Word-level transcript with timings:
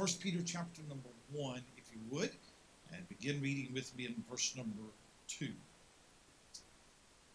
1 0.00 0.08
Peter 0.18 0.40
chapter 0.42 0.80
number 0.88 1.10
1, 1.30 1.60
if 1.76 1.84
you 1.92 2.00
would, 2.08 2.30
and 2.90 3.06
begin 3.10 3.38
reading 3.42 3.68
with 3.74 3.94
me 3.98 4.06
in 4.06 4.14
verse 4.30 4.54
number 4.56 4.80
2. 5.28 5.48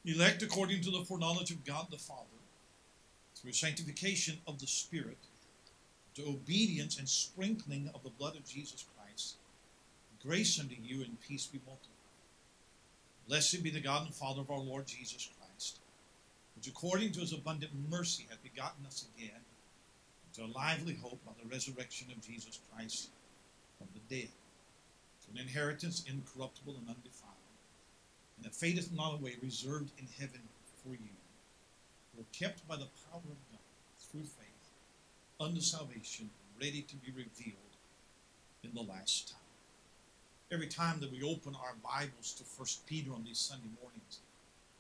Elect 0.06 0.42
according 0.42 0.82
to 0.82 0.90
the 0.90 1.06
foreknowledge 1.06 1.52
of 1.52 1.64
God 1.64 1.86
the 1.92 1.98
Father, 2.00 2.26
through 3.36 3.52
sanctification 3.52 4.40
of 4.48 4.58
the 4.58 4.66
Spirit, 4.66 5.20
to 6.16 6.26
obedience 6.26 6.98
and 6.98 7.08
sprinkling 7.08 7.92
of 7.94 8.02
the 8.02 8.10
blood 8.10 8.36
of 8.36 8.48
Jesus 8.48 8.84
Christ, 8.98 9.36
grace 10.26 10.60
unto 10.60 10.74
you 10.74 11.04
and 11.04 11.22
peace 11.22 11.46
be 11.46 11.62
multiplied. 11.68 11.92
Blessed 13.28 13.62
be 13.62 13.70
the 13.70 13.80
God 13.80 14.08
and 14.08 14.16
Father 14.16 14.42
of 14.42 14.50
our 14.50 14.58
Lord 14.58 14.88
Jesus 14.88 15.30
Christ, 15.38 15.78
which 16.56 16.68
according 16.68 17.12
to 17.12 17.20
his 17.20 17.32
abundant 17.32 17.74
mercy 17.92 18.26
hath 18.28 18.42
begotten 18.42 18.88
us 18.88 19.06
again 19.16 19.42
to 20.36 20.44
a 20.44 20.56
lively 20.56 20.98
hope 21.02 21.20
by 21.26 21.32
the 21.42 21.50
resurrection 21.50 22.08
of 22.12 22.22
Jesus 22.22 22.60
Christ 22.74 23.10
from 23.78 23.88
the 23.94 24.16
dead, 24.16 24.30
to 25.24 25.32
an 25.32 25.38
inheritance 25.38 26.04
incorruptible 26.10 26.76
and 26.78 26.90
undefiled, 26.90 27.32
and 28.36 28.46
that 28.46 28.54
fadeth 28.56 28.92
not 28.92 29.14
away, 29.14 29.36
reserved 29.42 29.92
in 29.98 30.08
heaven 30.20 30.42
for 30.84 30.90
you, 30.90 31.16
who 32.14 32.22
are 32.22 32.26
kept 32.38 32.68
by 32.68 32.76
the 32.76 32.88
power 33.10 33.22
of 33.24 33.52
God 33.52 33.60
through 34.12 34.24
faith 34.24 34.46
unto 35.40 35.62
salvation, 35.62 36.30
ready 36.60 36.82
to 36.82 36.96
be 36.98 37.12
revealed 37.12 37.56
in 38.64 38.72
the 38.74 38.92
last 38.92 39.30
time. 39.30 39.40
Every 40.52 40.68
time 40.68 41.00
that 41.00 41.12
we 41.12 41.24
open 41.24 41.56
our 41.56 41.76
Bibles 41.82 42.34
to 42.34 42.44
First 42.44 42.86
Peter 42.86 43.14
on 43.14 43.24
these 43.24 43.40
Sunday 43.40 43.70
mornings, 43.82 44.20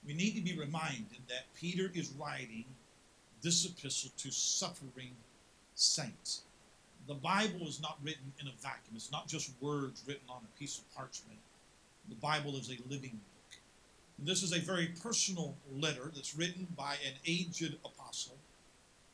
we 0.05 0.13
need 0.13 0.35
to 0.35 0.41
be 0.41 0.57
reminded 0.57 1.23
that 1.29 1.53
Peter 1.55 1.89
is 1.93 2.13
writing 2.19 2.65
this 3.41 3.65
epistle 3.65 4.11
to 4.17 4.31
suffering 4.31 5.11
saints. 5.75 6.41
The 7.07 7.13
Bible 7.13 7.67
is 7.67 7.81
not 7.81 7.99
written 8.03 8.33
in 8.39 8.47
a 8.47 8.51
vacuum. 8.61 8.95
It's 8.95 9.11
not 9.11 9.27
just 9.27 9.51
words 9.61 10.03
written 10.07 10.27
on 10.29 10.41
a 10.43 10.59
piece 10.59 10.79
of 10.79 10.95
parchment. 10.95 11.37
The 12.09 12.15
Bible 12.15 12.55
is 12.55 12.69
a 12.69 12.89
living 12.89 13.11
book. 13.11 13.59
And 14.17 14.27
this 14.27 14.41
is 14.41 14.53
a 14.53 14.59
very 14.59 14.87
personal 15.03 15.55
letter 15.71 16.11
that's 16.13 16.35
written 16.35 16.67
by 16.75 16.93
an 17.05 17.13
aged 17.27 17.75
apostle 17.85 18.37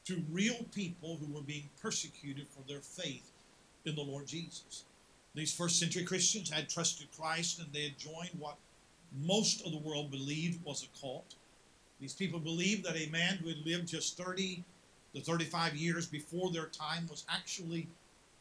to 0.06 0.24
real 0.32 0.66
people 0.74 1.18
who 1.18 1.34
were 1.34 1.42
being 1.42 1.70
persecuted 1.82 2.48
for 2.48 2.62
their 2.68 2.80
faith 2.80 3.30
in 3.86 3.96
the 3.96 4.02
Lord 4.02 4.28
Jesus. 4.28 4.84
These 5.34 5.54
first 5.54 5.80
century 5.80 6.04
Christians 6.04 6.50
had 6.50 6.70
trusted 6.70 7.08
Christ 7.18 7.60
and 7.60 7.72
they 7.72 7.84
had 7.84 7.98
joined 7.98 8.32
what 8.38 8.58
most 9.26 9.66
of 9.66 9.72
the 9.72 9.78
world 9.78 10.12
believed 10.12 10.64
was 10.64 10.84
a 10.84 11.00
cult. 11.00 11.36
These 12.00 12.14
people 12.14 12.40
believed 12.40 12.86
that 12.86 12.96
a 12.96 13.10
man 13.10 13.38
who 13.38 13.50
had 13.50 13.66
lived 13.66 13.88
just 13.88 14.18
30 14.18 14.64
the 15.14 15.20
35 15.20 15.76
years 15.76 16.06
before 16.08 16.52
their 16.52 16.68
time 16.68 17.08
was 17.10 17.26
actually 17.30 17.88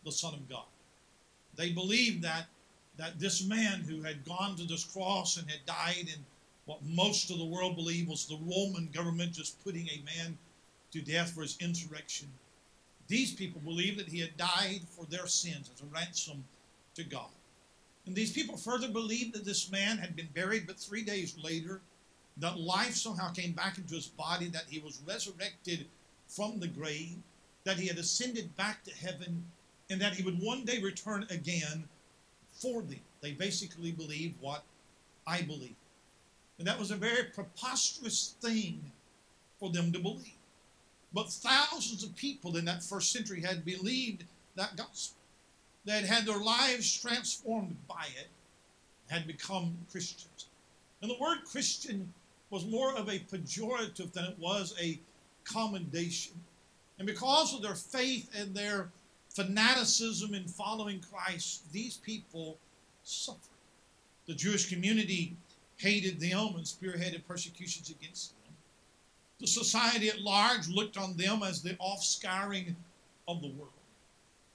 the 0.05 0.13
Son 0.13 0.35
of 0.35 0.49
God. 0.49 0.65
They 1.57 1.71
believed 1.71 2.23
that, 2.23 2.47
that 2.97 3.19
this 3.19 3.45
man 3.45 3.81
who 3.81 4.03
had 4.03 4.25
gone 4.25 4.57
to 4.57 4.65
this 4.65 4.85
cross 4.85 5.37
and 5.37 5.51
had 5.51 5.67
died 5.67 6.07
in 6.09 6.25
what 6.67 6.85
most 6.85 7.31
of 7.31 7.39
the 7.39 7.45
world 7.45 7.77
believed 7.77 8.09
was 8.09 8.27
the 8.27 8.39
Roman 8.43 8.89
government 8.93 9.33
just 9.33 9.63
putting 9.65 9.89
a 9.89 10.03
man 10.05 10.39
to 10.93 11.01
death 11.01 11.33
for 11.33 11.43
his 11.43 11.57
insurrection. 11.61 12.29
These 13.09 13.35
people 13.35 13.61
believed 13.63 13.99
that 13.99 14.09
he 14.09 14.21
had 14.21 14.37
died 14.37 14.83
for 14.89 15.05
their 15.07 15.27
sins 15.27 15.69
as 15.75 15.83
a 15.83 15.87
ransom 15.93 16.45
to 16.95 17.03
God. 17.03 17.31
And 18.07 18.15
these 18.15 18.33
people 18.33 18.57
further 18.57 18.89
believed 18.89 19.35
that 19.35 19.45
this 19.45 19.71
man 19.71 19.99
had 19.99 20.15
been 20.15 20.29
buried, 20.35 20.67
but 20.67 20.79
three 20.79 21.03
days 21.03 21.37
later, 21.43 21.81
that 22.37 22.59
life 22.59 22.95
somehow 22.95 23.33
came 23.33 23.53
back 23.53 23.77
into 23.79 23.95
his 23.95 24.07
body, 24.07 24.49
that 24.49 24.65
he 24.69 24.79
was 24.79 25.03
resurrected 25.07 25.87
from 26.31 26.61
the 26.61 26.69
grave, 26.69 27.17
that 27.65 27.79
he 27.79 27.89
had 27.89 27.99
ascended 27.99 28.57
back 28.57 28.85
to 28.85 28.95
heaven, 28.95 29.45
and 29.91 30.01
that 30.01 30.15
he 30.15 30.23
would 30.23 30.41
one 30.41 30.65
day 30.65 30.81
return 30.81 31.27
again 31.31 31.85
for 32.53 32.83
them. 32.83 33.01
They 33.21 33.33
basically 33.33 33.93
believed 33.93 34.41
what 34.41 34.63
I 35.27 35.43
believe. 35.43 35.75
And 36.59 36.67
that 36.67 36.79
was 36.79 36.91
a 36.91 36.97
very 36.97 37.25
preposterous 37.25 38.35
thing 38.41 38.93
for 39.59 39.71
them 39.71 39.93
to 39.93 39.99
believe. 39.99 40.35
But 41.13 41.31
thousands 41.31 42.05
of 42.05 42.15
people 42.15 42.57
in 42.57 42.65
that 42.67 42.85
first 42.85 43.13
century 43.13 43.43
had 43.43 43.65
believed 43.65 44.25
that 44.57 44.77
gospel. 44.77 45.17
They 45.85 45.93
had 45.93 46.05
had 46.05 46.27
their 46.27 46.39
lives 46.39 47.01
transformed 47.01 47.77
by 47.89 48.07
it, 48.17 48.29
had 49.09 49.27
become 49.27 49.77
Christians. 49.91 50.47
And 51.03 51.11
the 51.11 51.19
word 51.19 51.39
Christian 51.51 52.13
was 52.51 52.67
more 52.67 52.95
of 52.95 53.09
a 53.09 53.19
pejorative 53.19 54.13
than 54.13 54.25
it 54.25 54.39
was 54.39 54.75
a 54.81 55.01
commendation. 55.45 56.35
And 56.99 57.07
because 57.07 57.55
of 57.55 57.63
their 57.63 57.75
faith 57.75 58.31
and 58.37 58.55
their 58.55 58.91
fanaticism 59.31 60.35
in 60.35 60.47
following 60.47 61.01
Christ, 61.01 61.73
these 61.73 61.97
people 61.97 62.59
suffered. 63.05 63.39
The 64.27 64.35
Jewish 64.35 64.69
community 64.69 65.35
hated 65.77 66.21
them 66.21 66.55
and 66.57 66.65
spearheaded 66.65 67.27
persecutions 67.27 67.91
against 67.91 68.31
them. 68.31 68.55
The 69.41 69.47
society 69.47 70.09
at 70.09 70.21
large 70.21 70.69
looked 70.69 70.99
on 70.99 71.17
them 71.17 71.43
as 71.43 71.63
the 71.63 71.71
offscouring 71.75 72.75
of 73.27 73.41
the 73.41 73.49
world. 73.49 73.73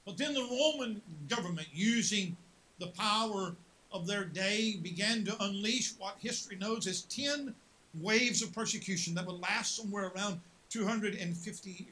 But 0.04 0.16
then 0.16 0.34
the 0.34 0.48
Roman 0.48 1.02
government, 1.28 1.66
using 1.72 2.36
the 2.78 2.86
power 2.88 3.56
of 3.92 4.06
their 4.06 4.24
day, 4.24 4.76
began 4.80 5.24
to 5.24 5.42
unleash 5.42 5.94
what 5.98 6.16
history 6.20 6.56
knows 6.56 6.86
as 6.86 7.02
10 7.02 7.52
waves 8.00 8.42
of 8.42 8.54
persecution 8.54 9.14
that 9.14 9.26
would 9.26 9.40
last 9.40 9.76
somewhere 9.76 10.12
around 10.14 10.40
250 10.70 11.70
years. 11.70 11.90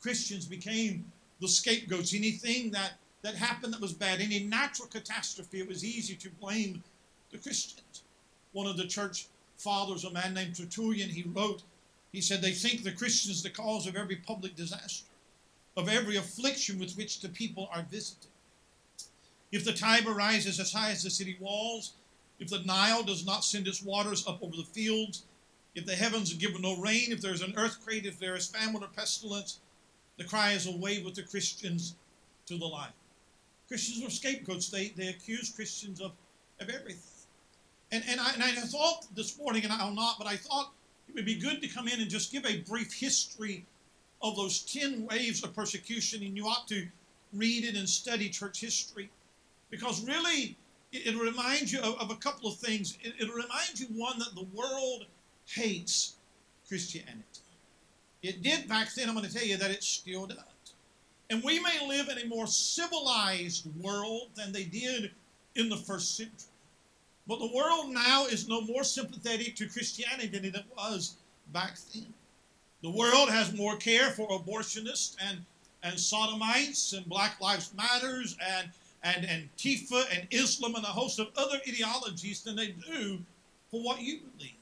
Christians 0.00 0.46
became 0.46 1.10
the 1.40 1.48
scapegoats. 1.48 2.14
Anything 2.14 2.70
that, 2.72 2.92
that 3.22 3.34
happened 3.34 3.72
that 3.72 3.80
was 3.80 3.92
bad, 3.92 4.20
any 4.20 4.40
natural 4.40 4.88
catastrophe, 4.88 5.60
it 5.60 5.68
was 5.68 5.84
easy 5.84 6.14
to 6.16 6.30
blame 6.30 6.82
the 7.30 7.38
Christians. 7.38 8.02
One 8.52 8.66
of 8.66 8.76
the 8.76 8.86
church 8.86 9.26
fathers, 9.56 10.04
a 10.04 10.10
man 10.10 10.34
named 10.34 10.56
Tertullian, 10.56 11.10
he 11.10 11.24
wrote, 11.34 11.62
he 12.12 12.20
said, 12.20 12.40
They 12.40 12.52
think 12.52 12.82
the 12.82 12.92
Christians 12.92 13.42
the 13.42 13.50
cause 13.50 13.86
of 13.86 13.96
every 13.96 14.16
public 14.16 14.54
disaster, 14.54 15.06
of 15.76 15.88
every 15.88 16.16
affliction 16.16 16.78
with 16.78 16.96
which 16.96 17.20
the 17.20 17.28
people 17.28 17.68
are 17.72 17.84
visited. 17.90 18.28
If 19.52 19.64
the 19.64 19.72
Tiber 19.72 20.12
rises 20.12 20.58
as 20.58 20.72
high 20.72 20.90
as 20.90 21.02
the 21.02 21.10
city 21.10 21.36
walls, 21.40 21.92
if 22.38 22.48
the 22.48 22.62
Nile 22.64 23.02
does 23.02 23.24
not 23.24 23.44
send 23.44 23.66
its 23.66 23.82
waters 23.82 24.26
up 24.26 24.42
over 24.42 24.56
the 24.56 24.64
fields, 24.64 25.24
if 25.76 25.84
the 25.84 25.94
heavens 25.94 26.32
are 26.32 26.38
given 26.38 26.62
no 26.62 26.76
rain, 26.78 27.12
if 27.12 27.20
there's 27.20 27.42
an 27.42 27.52
earthquake, 27.56 28.06
if 28.06 28.18
there 28.18 28.34
is 28.34 28.46
famine 28.46 28.82
or 28.82 28.88
pestilence, 28.88 29.60
the 30.16 30.24
cry 30.24 30.52
is 30.52 30.66
away 30.66 31.02
with 31.02 31.14
the 31.14 31.22
Christians 31.22 31.94
to 32.46 32.56
the 32.56 32.64
light. 32.64 32.92
Christians 33.68 34.04
are 34.04 34.10
scapegoats. 34.10 34.70
They, 34.70 34.88
they 34.96 35.08
accuse 35.08 35.50
Christians 35.50 36.00
of, 36.00 36.12
of 36.60 36.70
everything. 36.70 37.02
And, 37.92 38.02
and, 38.08 38.18
I, 38.18 38.32
and 38.32 38.42
I 38.42 38.52
thought 38.52 39.06
this 39.14 39.38
morning, 39.38 39.64
and 39.64 39.72
I'll 39.72 39.94
not, 39.94 40.16
but 40.18 40.26
I 40.26 40.36
thought 40.36 40.72
it 41.08 41.14
would 41.14 41.26
be 41.26 41.34
good 41.34 41.60
to 41.60 41.68
come 41.68 41.88
in 41.88 42.00
and 42.00 42.08
just 42.08 42.32
give 42.32 42.46
a 42.46 42.60
brief 42.60 42.94
history 42.94 43.66
of 44.22 44.34
those 44.34 44.62
10 44.62 45.06
waves 45.06 45.44
of 45.44 45.54
persecution, 45.54 46.22
and 46.22 46.34
you 46.34 46.46
ought 46.46 46.66
to 46.68 46.88
read 47.34 47.64
it 47.64 47.76
and 47.76 47.86
study 47.86 48.30
church 48.30 48.60
history. 48.60 49.10
Because 49.68 50.06
really, 50.06 50.56
it, 50.90 51.06
it 51.06 51.20
reminds 51.20 51.70
you 51.70 51.80
of, 51.80 52.00
of, 52.00 52.10
a 52.10 52.16
couple 52.16 52.48
of 52.48 52.56
things. 52.56 52.96
It, 53.02 53.12
it 53.18 53.28
reminds 53.28 53.78
you, 53.78 53.88
one, 53.88 54.18
that 54.20 54.34
the 54.34 54.46
world 54.54 55.04
hates 55.46 56.14
Christianity. 56.68 57.22
It 58.22 58.42
did 58.42 58.68
back 58.68 58.92
then, 58.94 59.08
I'm 59.08 59.14
going 59.14 59.26
to 59.26 59.32
tell 59.32 59.46
you 59.46 59.56
that 59.56 59.70
it 59.70 59.82
still 59.82 60.26
does. 60.26 60.38
And 61.30 61.42
we 61.42 61.60
may 61.60 61.86
live 61.86 62.08
in 62.08 62.18
a 62.18 62.26
more 62.26 62.46
civilized 62.46 63.68
world 63.80 64.28
than 64.34 64.52
they 64.52 64.64
did 64.64 65.10
in 65.54 65.68
the 65.68 65.76
first 65.76 66.16
century. 66.16 66.50
But 67.26 67.40
the 67.40 67.52
world 67.52 67.90
now 67.90 68.26
is 68.26 68.48
no 68.48 68.60
more 68.60 68.84
sympathetic 68.84 69.56
to 69.56 69.68
Christianity 69.68 70.28
than 70.28 70.44
it 70.44 70.64
was 70.76 71.16
back 71.52 71.76
then. 71.92 72.06
The 72.82 72.90
world 72.90 73.30
has 73.30 73.52
more 73.52 73.76
care 73.76 74.10
for 74.10 74.28
abortionists 74.28 75.16
and, 75.20 75.38
and 75.82 75.98
sodomites 75.98 76.92
and 76.92 77.06
Black 77.06 77.40
Lives 77.40 77.72
Matters 77.74 78.36
and, 78.40 78.70
and 79.02 79.26
Antifa 79.26 80.04
and 80.16 80.28
Islam 80.30 80.76
and 80.76 80.84
a 80.84 80.88
host 80.88 81.18
of 81.18 81.28
other 81.36 81.58
ideologies 81.66 82.42
than 82.42 82.54
they 82.54 82.68
do 82.68 83.18
for 83.70 83.82
what 83.82 84.00
you 84.00 84.20
believe. 84.36 84.55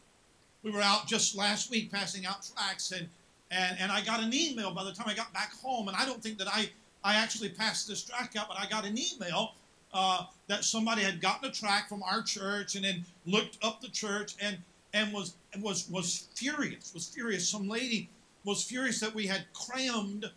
We 0.64 0.70
were 0.70 0.80
out 0.80 1.06
just 1.06 1.36
last 1.36 1.70
week 1.70 1.92
passing 1.92 2.24
out 2.24 2.48
tracts, 2.56 2.90
and, 2.90 3.06
and, 3.50 3.76
and 3.78 3.92
I 3.92 4.02
got 4.02 4.22
an 4.22 4.32
email 4.32 4.72
by 4.72 4.82
the 4.82 4.92
time 4.92 5.06
I 5.06 5.14
got 5.14 5.30
back 5.34 5.52
home. 5.52 5.88
And 5.88 5.96
I 5.96 6.06
don't 6.06 6.22
think 6.22 6.38
that 6.38 6.48
I, 6.48 6.70
I 7.04 7.16
actually 7.16 7.50
passed 7.50 7.86
this 7.86 8.02
tract 8.02 8.34
out, 8.34 8.48
but 8.48 8.58
I 8.58 8.66
got 8.66 8.86
an 8.86 8.96
email 8.98 9.52
uh, 9.92 10.24
that 10.48 10.64
somebody 10.64 11.02
had 11.02 11.20
gotten 11.20 11.50
a 11.50 11.52
tract 11.52 11.90
from 11.90 12.02
our 12.02 12.22
church 12.22 12.76
and 12.76 12.84
then 12.84 13.04
looked 13.26 13.58
up 13.62 13.82
the 13.82 13.88
church 13.88 14.36
and, 14.40 14.56
and 14.94 15.12
was, 15.12 15.34
was, 15.60 15.86
was 15.90 16.28
furious, 16.34 16.92
was 16.94 17.08
furious. 17.08 17.46
Some 17.46 17.68
lady 17.68 18.08
was 18.44 18.64
furious 18.64 19.00
that 19.00 19.14
we 19.14 19.26
had 19.26 19.44
crammed 19.52 20.30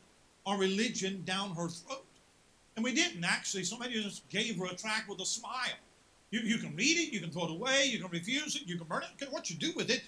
our 0.45 0.57
religion 0.57 1.23
down 1.25 1.51
her 1.51 1.69
throat. 1.69 2.03
And 2.75 2.83
we 2.83 2.93
didn't 2.93 3.23
actually. 3.23 3.63
Somebody 3.63 3.93
just 4.03 4.27
gave 4.27 4.59
her 4.59 4.65
a 4.65 4.75
tract 4.75 5.07
with 5.07 5.21
a 5.21 5.25
smile. 5.25 5.79
You, 6.31 6.41
you 6.41 6.57
can 6.57 6.75
read 6.75 6.97
it, 6.97 7.13
you 7.13 7.21
can 7.21 7.31
throw 7.31 7.45
it 7.45 7.51
away, 7.51 7.85
you 7.85 7.99
can 7.99 8.11
refuse 8.11 8.57
it, 8.57 8.63
you 8.65 8.77
can 8.77 8.85
burn 8.87 9.03
it, 9.03 9.31
what 9.31 9.49
you 9.49 9.55
do 9.55 9.71
with 9.77 9.89
it 9.89 10.01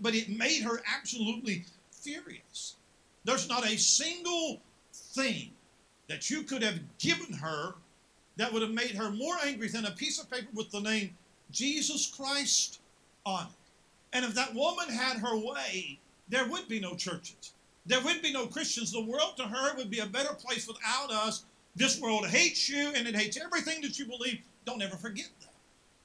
but 0.00 0.14
it 0.14 0.28
made 0.28 0.62
her 0.62 0.80
absolutely 0.96 1.64
furious. 1.90 2.76
There's 3.24 3.48
not 3.48 3.66
a 3.66 3.76
single 3.76 4.60
thing 4.92 5.50
that 6.08 6.30
you 6.30 6.42
could 6.42 6.62
have 6.62 6.80
given 6.98 7.32
her 7.34 7.74
that 8.36 8.52
would 8.52 8.62
have 8.62 8.70
made 8.70 8.92
her 8.92 9.10
more 9.10 9.34
angry 9.44 9.68
than 9.68 9.84
a 9.84 9.90
piece 9.90 10.18
of 10.20 10.30
paper 10.30 10.48
with 10.54 10.70
the 10.70 10.80
name 10.80 11.16
Jesus 11.50 12.06
Christ 12.06 12.80
on 13.26 13.46
it. 13.46 13.52
And 14.12 14.24
if 14.24 14.34
that 14.34 14.54
woman 14.54 14.88
had 14.88 15.18
her 15.18 15.36
way, 15.36 15.98
there 16.28 16.48
would 16.48 16.68
be 16.68 16.80
no 16.80 16.94
churches. 16.94 17.52
There 17.86 18.00
would 18.02 18.22
be 18.22 18.32
no 18.32 18.46
Christians. 18.46 18.92
The 18.92 19.02
world 19.02 19.36
to 19.36 19.44
her 19.44 19.76
would 19.76 19.90
be 19.90 20.00
a 20.00 20.06
better 20.06 20.34
place 20.34 20.66
without 20.66 21.10
us. 21.10 21.44
This 21.74 22.00
world 22.00 22.26
hates 22.26 22.68
you 22.68 22.92
and 22.94 23.06
it 23.06 23.16
hates 23.16 23.38
everything 23.38 23.80
that 23.82 23.98
you 23.98 24.06
believe. 24.06 24.40
Don't 24.64 24.82
ever 24.82 24.96
forget 24.96 25.28
that. 25.40 25.52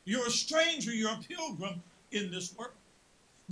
You're 0.05 0.27
a 0.27 0.31
stranger, 0.31 0.93
you're 0.93 1.11
a 1.11 1.19
pilgrim 1.27 1.81
in 2.11 2.31
this 2.31 2.55
world. 2.57 2.71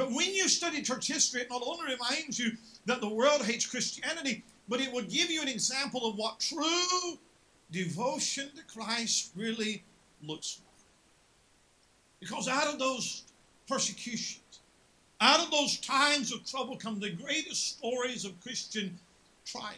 But 0.01 0.13
when 0.13 0.33
you 0.33 0.49
study 0.49 0.81
church 0.81 1.05
history, 1.05 1.41
it 1.41 1.51
not 1.51 1.61
only 1.63 1.93
reminds 1.93 2.39
you 2.39 2.53
that 2.87 3.01
the 3.01 3.07
world 3.07 3.45
hates 3.45 3.67
Christianity, 3.67 4.43
but 4.67 4.81
it 4.81 4.91
will 4.91 5.03
give 5.03 5.29
you 5.29 5.43
an 5.43 5.47
example 5.47 6.09
of 6.09 6.15
what 6.15 6.39
true 6.39 7.19
devotion 7.71 8.49
to 8.55 8.63
Christ 8.63 9.29
really 9.35 9.83
looks 10.23 10.59
like. 10.59 10.85
Because 12.19 12.47
out 12.47 12.65
of 12.65 12.79
those 12.79 13.25
persecutions, 13.67 14.41
out 15.21 15.39
of 15.39 15.51
those 15.51 15.77
times 15.77 16.33
of 16.33 16.49
trouble 16.49 16.77
come 16.77 16.99
the 16.99 17.11
greatest 17.11 17.77
stories 17.77 18.25
of 18.25 18.41
Christian 18.41 18.97
triumph. 19.45 19.77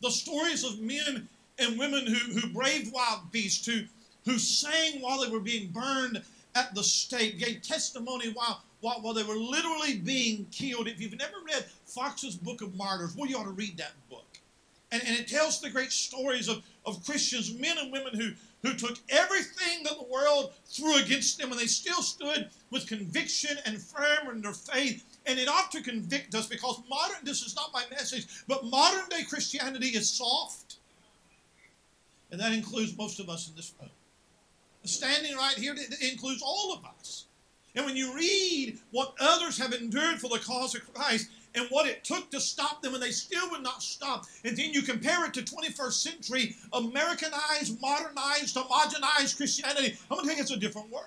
The 0.00 0.10
stories 0.10 0.64
of 0.64 0.80
men 0.80 1.28
and 1.58 1.78
women 1.78 2.06
who, 2.06 2.40
who 2.40 2.48
braved 2.48 2.94
wild 2.94 3.30
beasts, 3.30 3.66
who, 3.66 3.82
who 4.24 4.38
sang 4.38 5.02
while 5.02 5.20
they 5.20 5.30
were 5.30 5.38
being 5.38 5.68
burned 5.68 6.22
at 6.54 6.74
the 6.74 6.82
stake, 6.82 7.38
gave 7.38 7.60
testimony 7.60 8.30
while, 8.30 8.62
while, 8.84 9.00
while 9.00 9.14
they 9.14 9.22
were 9.22 9.34
literally 9.34 9.96
being 9.96 10.46
killed. 10.52 10.86
If 10.86 11.00
you've 11.00 11.18
never 11.18 11.38
read 11.46 11.64
Fox's 11.86 12.36
Book 12.36 12.60
of 12.60 12.76
Martyrs, 12.76 13.16
well, 13.16 13.28
you 13.28 13.36
ought 13.38 13.44
to 13.44 13.50
read 13.50 13.78
that 13.78 13.92
book. 14.10 14.26
And, 14.92 15.02
and 15.06 15.18
it 15.18 15.26
tells 15.26 15.60
the 15.60 15.70
great 15.70 15.90
stories 15.90 16.48
of, 16.48 16.62
of 16.84 17.02
Christians, 17.04 17.54
men 17.58 17.78
and 17.78 17.90
women 17.90 18.14
who, 18.14 18.32
who 18.62 18.76
took 18.76 18.98
everything 19.08 19.84
that 19.84 19.96
the 19.98 20.04
world 20.04 20.52
threw 20.66 20.98
against 20.98 21.38
them 21.38 21.50
and 21.50 21.58
they 21.58 21.66
still 21.66 22.02
stood 22.02 22.50
with 22.70 22.86
conviction 22.86 23.56
and 23.64 23.80
firm 23.80 24.28
in 24.30 24.42
their 24.42 24.52
faith. 24.52 25.02
And 25.24 25.38
it 25.38 25.48
ought 25.48 25.70
to 25.72 25.82
convict 25.82 26.34
us 26.34 26.46
because 26.46 26.82
modern, 26.88 27.24
this 27.24 27.40
is 27.40 27.56
not 27.56 27.72
my 27.72 27.84
message, 27.90 28.26
but 28.46 28.66
modern 28.66 29.08
day 29.08 29.24
Christianity 29.24 29.88
is 29.88 30.10
soft. 30.10 30.76
And 32.30 32.38
that 32.38 32.52
includes 32.52 32.96
most 32.98 33.18
of 33.18 33.30
us 33.30 33.48
in 33.48 33.56
this 33.56 33.72
room. 33.80 33.90
Standing 34.84 35.34
right 35.36 35.56
here, 35.56 35.74
it 35.74 36.12
includes 36.12 36.42
all 36.44 36.74
of 36.74 36.84
us. 36.84 37.24
And 37.74 37.84
when 37.84 37.96
you 37.96 38.14
read 38.14 38.78
what 38.90 39.14
others 39.20 39.58
have 39.58 39.72
endured 39.72 40.20
for 40.20 40.28
the 40.28 40.38
cause 40.38 40.74
of 40.74 40.94
Christ, 40.94 41.28
and 41.54 41.68
what 41.68 41.86
it 41.86 42.04
took 42.04 42.30
to 42.30 42.40
stop 42.40 42.82
them, 42.82 42.94
and 42.94 43.02
they 43.02 43.10
still 43.10 43.48
would 43.50 43.62
not 43.62 43.82
stop. 43.82 44.26
And 44.44 44.56
then 44.56 44.72
you 44.72 44.82
compare 44.82 45.24
it 45.24 45.34
to 45.34 45.42
21st 45.42 45.92
century 45.92 46.56
Americanized, 46.72 47.80
modernized, 47.80 48.56
homogenized 48.56 49.36
Christianity. 49.36 49.96
I'm 50.10 50.16
going 50.16 50.22
to 50.22 50.26
tell 50.26 50.36
you 50.36 50.42
it's 50.42 50.50
a 50.50 50.56
different 50.56 50.90
world. 50.90 51.06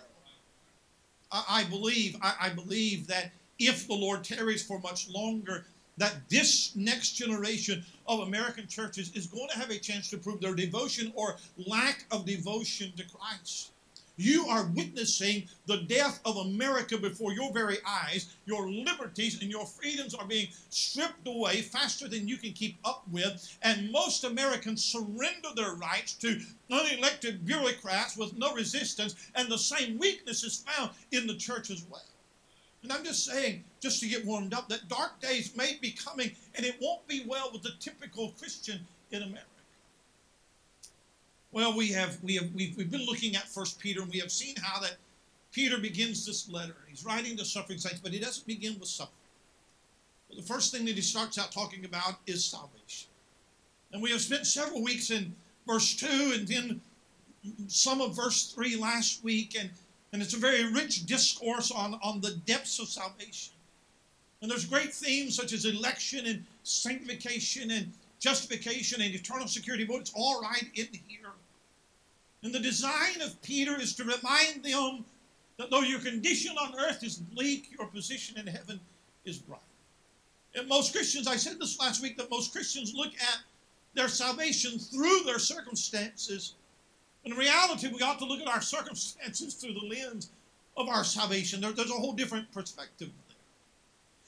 I, 1.32 1.44
I 1.50 1.64
believe, 1.66 2.16
I, 2.22 2.34
I 2.42 2.50
believe 2.50 3.08
that 3.08 3.32
if 3.60 3.88
the 3.88 3.94
Lord 3.94 4.24
tarries 4.24 4.64
for 4.64 4.80
much 4.80 5.10
longer, 5.10 5.66
that 5.98 6.16
this 6.30 6.76
next 6.76 7.14
generation 7.14 7.84
of 8.08 8.20
American 8.20 8.68
churches 8.68 9.12
is 9.16 9.28
going 9.28 9.50
to 9.50 9.58
have 9.58 9.72
a 9.72 9.80
chance 9.80 10.10
to 10.12 10.18
prove 10.18 10.40
their 10.40 10.54
devotion 10.54 11.12
or 11.16 11.36
lack 11.66 12.06
of 12.12 12.26
devotion 12.26 12.94
to 12.96 13.04
Christ. 13.04 13.72
You 14.20 14.48
are 14.48 14.66
witnessing 14.76 15.48
the 15.68 15.78
death 15.84 16.20
of 16.26 16.38
America 16.38 16.98
before 16.98 17.34
your 17.34 17.54
very 17.54 17.78
eyes. 17.88 18.36
Your 18.48 18.68
liberties 18.68 19.42
and 19.42 19.52
your 19.52 19.68
freedoms 19.68 20.16
are 20.16 20.26
being 20.26 20.48
stripped 20.72 21.28
away 21.28 21.62
faster 21.62 22.08
than 22.08 22.28
you 22.28 22.38
can 22.38 22.54
keep 22.54 22.78
up 22.84 23.04
with. 23.12 23.58
And 23.62 23.92
most 23.92 24.24
Americans 24.24 24.84
surrender 24.84 25.50
their 25.56 25.76
rights 25.76 26.14
to 26.16 26.42
unelected 26.72 27.46
bureaucrats 27.46 28.18
with 28.18 28.36
no 28.36 28.56
resistance. 28.56 29.14
And 29.36 29.50
the 29.50 29.58
same 29.58 30.00
weakness 30.00 30.44
is 30.44 30.66
found 30.68 30.92
in 31.12 31.28
the 31.28 31.36
church 31.36 31.70
as 31.70 31.86
well. 31.88 32.02
And 32.82 32.92
I'm 32.92 33.04
just 33.04 33.24
saying, 33.24 33.66
just 33.82 34.00
to 34.00 34.08
get 34.08 34.26
warmed 34.26 34.56
up, 34.56 34.68
that 34.70 34.88
dark 34.88 35.20
days 35.22 35.56
may 35.56 35.78
be 35.80 35.92
coming 35.92 36.32
and 36.56 36.66
it 36.66 36.78
won't 36.82 37.08
be 37.08 37.24
well 37.28 37.52
with 37.54 37.62
the 37.62 37.74
typical 37.80 38.34
Christian 38.40 38.80
in 39.12 39.22
America. 39.22 39.57
Well, 41.52 41.76
we 41.76 41.92
have 41.92 42.22
we 42.24 42.36
have 42.36 42.54
we've, 42.54 42.76
we've 42.78 42.92
been 42.92 43.06
looking 43.06 43.36
at 43.36 43.48
First 43.48 43.80
Peter, 43.80 44.02
and 44.02 44.12
we 44.12 44.20
have 44.20 44.32
seen 44.32 44.56
how 44.62 44.80
that 44.82 44.98
Peter 45.52 45.78
begins 45.78 46.26
this 46.26 46.50
letter. 46.50 46.76
He's 46.88 47.06
writing 47.06 47.38
to 47.38 47.46
suffering 47.46 47.80
saints, 47.80 48.00
but 48.00 48.12
he 48.12 48.20
doesn't 48.20 48.46
begin 48.46 48.78
with 48.80 48.90
suffering. 48.90 49.16
the 50.36 50.42
first 50.42 50.74
thing 50.74 50.86
that 50.86 50.96
he 50.96 51.02
starts 51.02 51.38
out 51.38 51.52
talking 51.52 51.86
about 51.86 52.16
is 52.28 52.44
salvation. 52.44 53.10
And 53.92 54.02
we 54.02 54.12
have 54.12 54.22
spent 54.22 54.46
several 54.46 54.84
weeks 54.84 55.10
in 55.10 55.34
verse 55.66 55.96
2 55.96 56.34
and 56.36 56.48
then 56.48 56.82
some 57.68 58.02
of 58.02 58.16
verse 58.16 58.52
3 58.52 58.76
last 58.76 59.24
week, 59.24 59.56
and, 59.58 59.70
and 60.12 60.22
it's 60.22 60.34
a 60.34 60.38
very 60.38 60.72
rich 60.72 61.06
discourse 61.06 61.72
on, 61.72 61.98
on 62.04 62.20
the 62.20 62.32
depths 62.46 62.80
of 62.80 62.88
salvation. 62.88 63.54
And 64.42 64.52
there's 64.52 64.66
great 64.66 64.94
themes 64.94 65.36
such 65.36 65.54
as 65.54 65.66
election 65.66 66.26
and 66.28 66.46
sanctification 66.64 67.72
and 67.72 67.92
justification 68.20 69.02
and 69.02 69.16
eternal 69.16 69.48
security. 69.48 69.86
But 69.86 69.98
it's 69.98 70.14
all 70.14 70.42
right 70.42 70.70
in 70.76 70.88
here. 71.08 71.27
And 72.48 72.56
the 72.56 72.60
design 72.62 73.20
of 73.22 73.42
Peter 73.42 73.78
is 73.78 73.94
to 73.96 74.06
remind 74.06 74.64
them 74.64 75.04
that 75.58 75.70
though 75.70 75.82
your 75.82 76.00
condition 76.00 76.56
on 76.58 76.80
earth 76.80 77.04
is 77.04 77.18
bleak, 77.18 77.72
your 77.78 77.88
position 77.88 78.38
in 78.38 78.48
heaven 78.48 78.80
is 79.26 79.38
bright. 79.38 79.60
And 80.56 80.66
most 80.70 80.94
Christians, 80.94 81.28
I 81.28 81.36
said 81.36 81.60
this 81.60 81.78
last 81.78 82.02
week, 82.02 82.16
that 82.16 82.32
most 82.32 82.54
Christians 82.54 82.94
look 82.96 83.12
at 83.16 83.40
their 83.96 84.08
salvation 84.08 84.80
through 84.80 85.24
their 85.26 85.40
circumstances. 85.40 86.54
In 87.26 87.34
reality, 87.34 87.90
we 87.94 88.02
ought 88.02 88.20
to 88.20 88.26
look 88.26 88.40
at 88.40 88.48
our 88.48 88.62
circumstances 88.76 89.54
through 89.54 89.74
the 89.74 89.86
lens 89.86 90.30
of 90.78 90.88
our 90.88 91.04
salvation. 91.04 91.60
There, 91.60 91.74
there's 91.74 91.92
a 91.92 91.96
whole 91.96 92.14
different 92.14 92.50
perspective 92.54 93.10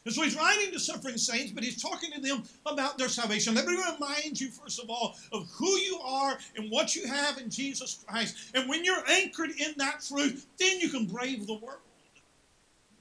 and 0.05 0.13
so 0.13 0.23
he's 0.23 0.35
writing 0.35 0.71
to 0.71 0.79
suffering 0.79 1.17
saints, 1.17 1.51
but 1.51 1.63
he's 1.63 1.81
talking 1.81 2.11
to 2.11 2.21
them 2.21 2.43
about 2.65 2.97
their 2.97 3.09
salvation. 3.09 3.53
Let 3.53 3.65
me 3.65 3.75
remind 3.75 4.39
you, 4.39 4.49
first 4.49 4.81
of 4.81 4.89
all, 4.89 5.17
of 5.33 5.47
who 5.51 5.69
you 5.77 5.99
are 5.99 6.37
and 6.55 6.71
what 6.71 6.95
you 6.95 7.05
have 7.05 7.37
in 7.37 7.49
Jesus 7.49 8.03
Christ. 8.07 8.51
And 8.55 8.69
when 8.69 8.85
you're 8.85 9.03
anchored 9.09 9.51
in 9.59 9.73
that 9.77 10.01
truth, 10.01 10.47
then 10.57 10.79
you 10.79 10.89
can 10.89 11.05
brave 11.05 11.45
the 11.47 11.55
world. 11.55 11.79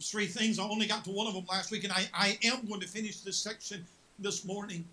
Three 0.03 0.27
things. 0.27 0.59
I 0.59 0.65
only 0.65 0.87
got 0.87 1.05
to 1.05 1.11
one 1.11 1.27
of 1.27 1.35
them 1.35 1.47
last 1.49 1.71
week, 1.71 1.85
and 1.85 1.93
I, 1.93 2.09
I 2.12 2.39
am 2.45 2.67
going 2.67 2.81
to 2.81 2.89
finish 2.89 3.21
this 3.21 3.37
section 3.37 3.87
this 4.19 4.45
morning. 4.45 4.85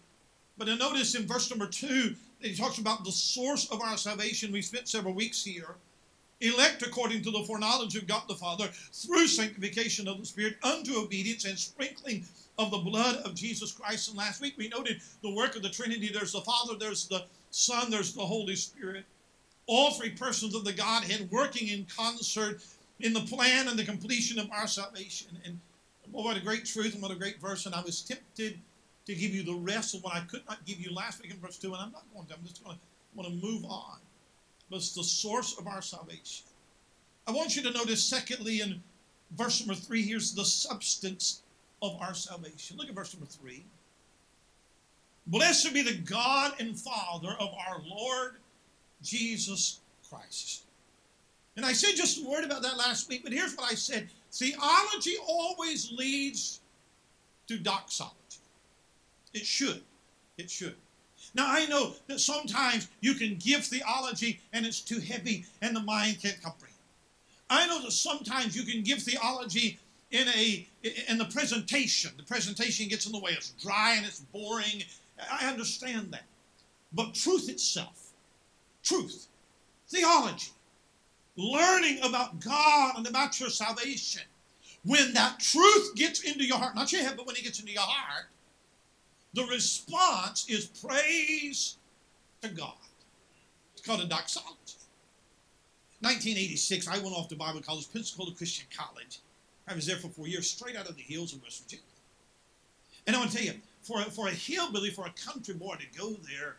But 0.58 0.70
I 0.70 0.76
notice 0.76 1.16
in 1.16 1.28
verse 1.28 1.50
number 1.50 1.68
two 1.68 2.16
that 2.42 2.48
he 2.48 2.56
talks 2.56 2.78
about 2.78 3.04
the 3.04 3.12
source 3.12 3.70
of 3.72 3.82
our 3.82 3.98
salvation. 3.98 4.52
We 4.52 4.62
spent 4.62 4.88
several 4.88 5.14
weeks 5.14 5.44
here 5.44 5.76
elect 6.42 6.82
according 6.82 7.22
to 7.24 7.32
the 7.32 7.44
foreknowledge 7.44 7.96
of 7.96 8.08
God 8.08 8.24
the 8.28 8.36
Father 8.36 8.68
through 8.92 9.28
sanctification 9.28 10.08
of 10.08 10.20
the 10.20 10.26
Spirit 10.26 10.58
unto 10.64 11.00
obedience 11.00 11.46
and 11.46 11.58
sprinkling 11.58 12.26
of 12.58 12.72
the 12.72 12.78
blood 12.78 13.18
of 13.18 13.36
Jesus 13.36 13.72
Christ. 13.72 14.10
And 14.10 14.18
last 14.18 14.42
week 14.42 14.56
we 14.58 14.68
noted 14.68 15.02
the 15.22 15.34
work 15.34 15.56
of 15.56 15.62
the 15.62 15.70
Trinity. 15.70 16.10
There's 16.12 16.34
the 16.34 16.42
Father, 16.42 16.74
there's 16.78 17.08
the 17.08 17.26
Son, 17.52 17.90
there's 17.90 18.14
the 18.14 18.26
Holy 18.26 18.56
Spirit. 18.56 19.06
All 19.68 19.92
three 19.92 20.12
persons 20.12 20.56
of 20.56 20.64
the 20.64 20.74
Godhead 20.74 21.30
working 21.32 21.70
in 21.70 21.86
concert 21.86 22.62
in 23.00 23.14
the 23.14 23.22
plan 23.22 23.68
and 23.68 23.80
the 23.80 23.84
completion 23.84 24.40
of 24.40 24.50
our 24.52 24.68
salvation. 24.68 25.38
And 25.46 25.60
oh, 26.14 26.24
what 26.24 26.38
a 26.38 26.42
great 26.42 26.66
truth 26.66 26.94
and 26.94 27.02
what 27.02 27.12
a 27.12 27.16
great 27.16 27.40
verse. 27.42 27.66
And 27.66 27.74
I 27.74 27.82
was 27.82 28.02
tempted 28.02 28.60
to 29.06 29.16
give 29.16 29.32
you 29.32 29.44
the 29.44 29.56
rest 29.56 29.96
of 29.96 30.04
what 30.04 30.16
I 30.16 30.22
could 30.22 30.42
not 30.48 30.66
give 30.66 30.80
you 30.80 30.94
last 30.94 31.22
week 31.22 31.32
in 31.32 31.38
verse 31.38 31.58
2, 31.58 31.74
and 31.74 31.82
I'm 31.82 31.92
not 31.92 32.04
going 32.14 32.26
to. 32.28 32.34
I'm 32.34 32.44
just 32.44 32.64
going 32.64 32.76
to 32.76 32.82
want 33.16 33.30
to 33.30 33.48
move 33.48 33.66
on 33.66 33.98
was 34.70 34.94
the 34.94 35.04
source 35.04 35.58
of 35.58 35.68
our 35.68 35.82
salvation. 35.82 36.46
I 37.28 37.32
want 37.32 37.56
you 37.56 37.64
to 37.64 37.72
notice, 37.72 38.04
secondly, 38.04 38.62
in 38.62 38.82
verse 39.36 39.66
number 39.66 39.80
three, 39.80 40.02
here's 40.02 40.34
the 40.34 40.46
substance 40.46 41.42
of 41.82 42.00
our 42.02 42.14
salvation. 42.14 42.78
Look 42.78 42.90
at 42.90 42.96
verse 42.96 43.14
number 43.14 43.30
three. 43.30 43.66
Blessed 45.28 45.74
be 45.74 45.82
the 45.82 45.96
God 45.96 46.54
and 46.60 46.78
Father 46.78 47.36
of 47.40 47.50
our 47.68 47.82
Lord 47.88 48.36
Jesus 49.02 49.80
Christ. 50.10 50.64
And 51.58 51.66
I 51.66 51.74
said 51.74 51.96
just 51.96 52.24
a 52.24 52.30
word 52.30 52.44
about 52.44 52.62
that 52.62 52.78
last 52.78 53.10
week, 53.10 53.24
but 53.24 53.32
here's 53.32 53.56
what 53.56 53.72
I 53.72 53.76
said 53.76 54.10
theology 54.32 55.16
always 55.28 55.92
leads 55.92 56.60
to 57.48 57.58
doxology. 57.58 58.14
It 59.34 59.46
should. 59.46 59.82
It 60.38 60.50
should. 60.50 60.76
Now, 61.36 61.48
I 61.50 61.66
know 61.66 61.94
that 62.08 62.20
sometimes 62.22 62.88
you 63.02 63.14
can 63.14 63.36
give 63.36 63.66
theology 63.66 64.40
and 64.54 64.66
it's 64.66 64.80
too 64.80 65.02
heavy 65.02 65.46
and 65.62 65.76
the 65.76 65.82
mind 65.82 66.22
can't 66.22 66.42
comprehend. 66.42 66.72
I 67.50 67.68
know 67.68 67.82
that 67.82 67.92
sometimes 67.92 68.56
you 68.56 68.64
can 68.64 68.84
give 68.84 69.00
theology 69.00 69.78
in 70.12 70.30
a 70.30 70.68
in 71.10 71.18
the 71.18 71.26
presentation. 71.26 72.12
The 72.16 72.24
presentation 72.24 72.88
gets 72.88 73.06
in 73.06 73.12
the 73.12 73.20
way. 73.20 73.32
It's 73.32 73.50
dry 73.62 73.96
and 73.98 74.06
it's 74.06 74.22
boring. 74.22 74.84
I 75.32 75.48
understand 75.48 76.12
that. 76.14 76.24
But 76.94 77.14
truth 77.14 77.50
itself, 77.50 78.14
truth, 78.82 79.28
theology, 79.90 80.52
learning 81.36 82.00
about 82.02 82.40
God 82.40 82.98
and 82.98 83.06
about 83.08 83.40
your 83.42 83.50
salvation, 83.50 84.24
when 84.86 85.14
that 85.14 85.40
truth 85.40 85.96
gets 85.96 86.22
into 86.22 86.46
your 86.46 86.58
heart, 86.58 86.76
not 86.76 86.94
your 86.94 87.02
head, 87.02 87.18
but 87.18 87.28
when 87.28 87.36
it 87.36 87.44
gets 87.44 87.60
into 87.60 87.74
your 87.74 87.82
heart, 87.82 88.28
the 89.36 89.44
response 89.44 90.50
is 90.50 90.66
praise 90.66 91.76
to 92.42 92.50
God. 92.50 92.74
It's 93.74 93.86
called 93.86 94.02
a 94.02 94.06
doxology. 94.06 94.56
1986, 96.00 96.88
I 96.88 97.00
went 97.00 97.16
off 97.16 97.28
to 97.30 97.36
Bible 97.36 97.62
college, 97.62 97.92
Pensacola 97.92 98.32
Christian 98.32 98.66
College. 98.76 99.20
I 99.68 99.76
was 99.76 99.86
there 99.86 99.98
for 99.98 100.08
four 100.08 100.28
years, 100.28 100.50
straight 100.50 100.76
out 100.76 100.88
of 100.88 100.96
the 100.96 101.02
hills 101.02 101.34
of 101.34 101.44
West 101.44 101.64
Virginia. 101.64 101.84
And 103.08 103.16
I 103.16 103.20
want 103.20 103.32
to 103.32 103.38
tell 103.38 103.46
you, 103.46 103.60
for 103.82 104.02
a, 104.02 104.06
for 104.06 104.28
a 104.28 104.32
hillbilly, 104.32 104.90
for 104.90 105.06
a 105.06 105.12
country 105.12 105.54
boy 105.54 105.76
to 105.76 106.00
go 106.00 106.16
there, 106.32 106.56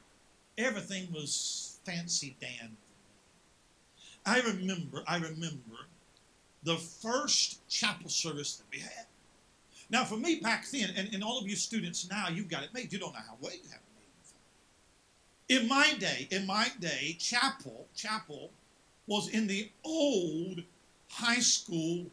everything 0.58 1.08
was 1.12 1.78
fancy 1.84 2.36
Dan. 2.40 2.76
I 4.26 4.40
remember, 4.40 5.02
I 5.06 5.16
remember 5.16 5.86
the 6.62 6.76
first 6.76 7.66
chapel 7.68 8.10
service 8.10 8.56
that 8.56 8.64
we 8.70 8.80
had. 8.80 9.06
Now, 9.88 10.04
for 10.04 10.16
me 10.16 10.40
back 10.40 10.68
then, 10.70 10.90
and, 10.96 11.12
and 11.14 11.22
all 11.22 11.38
of 11.38 11.48
you 11.48 11.54
students 11.54 12.08
now, 12.10 12.28
you've 12.28 12.48
got 12.48 12.64
it 12.64 12.74
made. 12.74 12.92
You 12.92 12.98
don't 12.98 13.12
know 13.12 13.20
how 13.20 13.36
well 13.40 13.52
you 13.52 13.68
have 13.70 13.80
it 13.80 13.94
made. 15.48 15.60
In 15.60 15.68
my 15.68 15.94
day, 15.94 16.26
in 16.30 16.46
my 16.46 16.68
day, 16.80 17.16
chapel, 17.20 17.86
chapel 17.94 18.50
was 19.06 19.28
in 19.28 19.46
the 19.46 19.70
old 19.84 20.62
high 21.08 21.38
school 21.38 22.06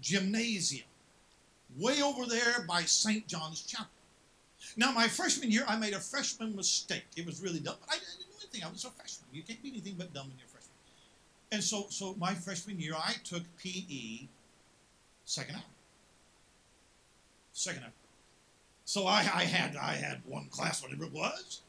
gymnasium, 0.00 0.86
way 1.78 2.02
over 2.02 2.26
there 2.26 2.66
by 2.68 2.82
St. 2.82 3.26
John's 3.26 3.62
Chapel. 3.62 3.88
Now, 4.76 4.92
my 4.92 5.08
freshman 5.08 5.50
year, 5.50 5.64
I 5.66 5.76
made 5.76 5.94
a 5.94 6.00
freshman 6.00 6.54
mistake. 6.54 7.04
It 7.16 7.24
was 7.24 7.40
really 7.40 7.60
dumb, 7.60 7.76
but 7.80 7.94
I 7.94 7.98
didn't 7.98 8.18
do 8.18 8.24
anything. 8.40 8.64
I 8.64 8.70
was 8.70 8.84
a 8.84 8.90
freshman. 8.90 9.28
You 9.32 9.42
can't 9.42 9.62
be 9.62 9.70
anything 9.70 9.94
but 9.96 10.12
dumb 10.12 10.28
when 10.28 10.36
you're 10.38 10.48
freshman. 10.48 10.74
And 11.52 11.62
so, 11.62 11.86
so 11.88 12.14
my 12.18 12.34
freshman 12.34 12.78
year, 12.78 12.94
I 12.96 13.14
took 13.24 13.42
PE 13.58 14.26
second 15.24 15.56
hour. 15.56 15.73
Second 17.54 17.84
hour. 17.84 17.92
So 18.84 19.06
I, 19.06 19.20
I 19.20 19.44
had 19.44 19.76
I 19.76 19.94
had 19.94 20.20
one 20.26 20.48
class, 20.50 20.82
whatever 20.82 21.04
it 21.04 21.12
was. 21.12 21.62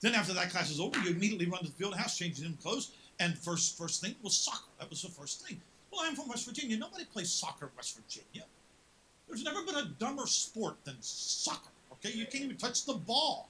Then 0.00 0.14
after 0.14 0.32
that 0.34 0.50
class 0.50 0.70
is 0.70 0.78
over, 0.78 0.98
you 1.00 1.10
immediately 1.10 1.46
run 1.46 1.62
to 1.62 1.66
the 1.66 1.72
field 1.72 1.94
house, 1.96 2.16
change 2.16 2.38
them 2.38 2.56
clothes, 2.62 2.92
and 3.18 3.36
first 3.36 3.76
first 3.76 4.00
thing 4.00 4.14
was 4.22 4.36
soccer. 4.36 4.70
That 4.78 4.88
was 4.88 5.02
the 5.02 5.08
first 5.08 5.44
thing. 5.46 5.60
Well, 5.90 6.02
I'm 6.04 6.14
from 6.14 6.28
West 6.28 6.46
Virginia. 6.46 6.76
Nobody 6.76 7.04
plays 7.04 7.32
soccer 7.32 7.66
in 7.66 7.72
West 7.76 7.98
Virginia. 7.98 8.46
There's 9.26 9.42
never 9.42 9.62
been 9.64 9.76
a 9.76 9.86
dumber 9.98 10.26
sport 10.26 10.76
than 10.84 10.96
soccer. 11.00 11.70
Okay, 11.92 12.16
you 12.16 12.26
can't 12.26 12.44
even 12.44 12.56
touch 12.56 12.84
the 12.84 12.94
ball. 12.94 13.48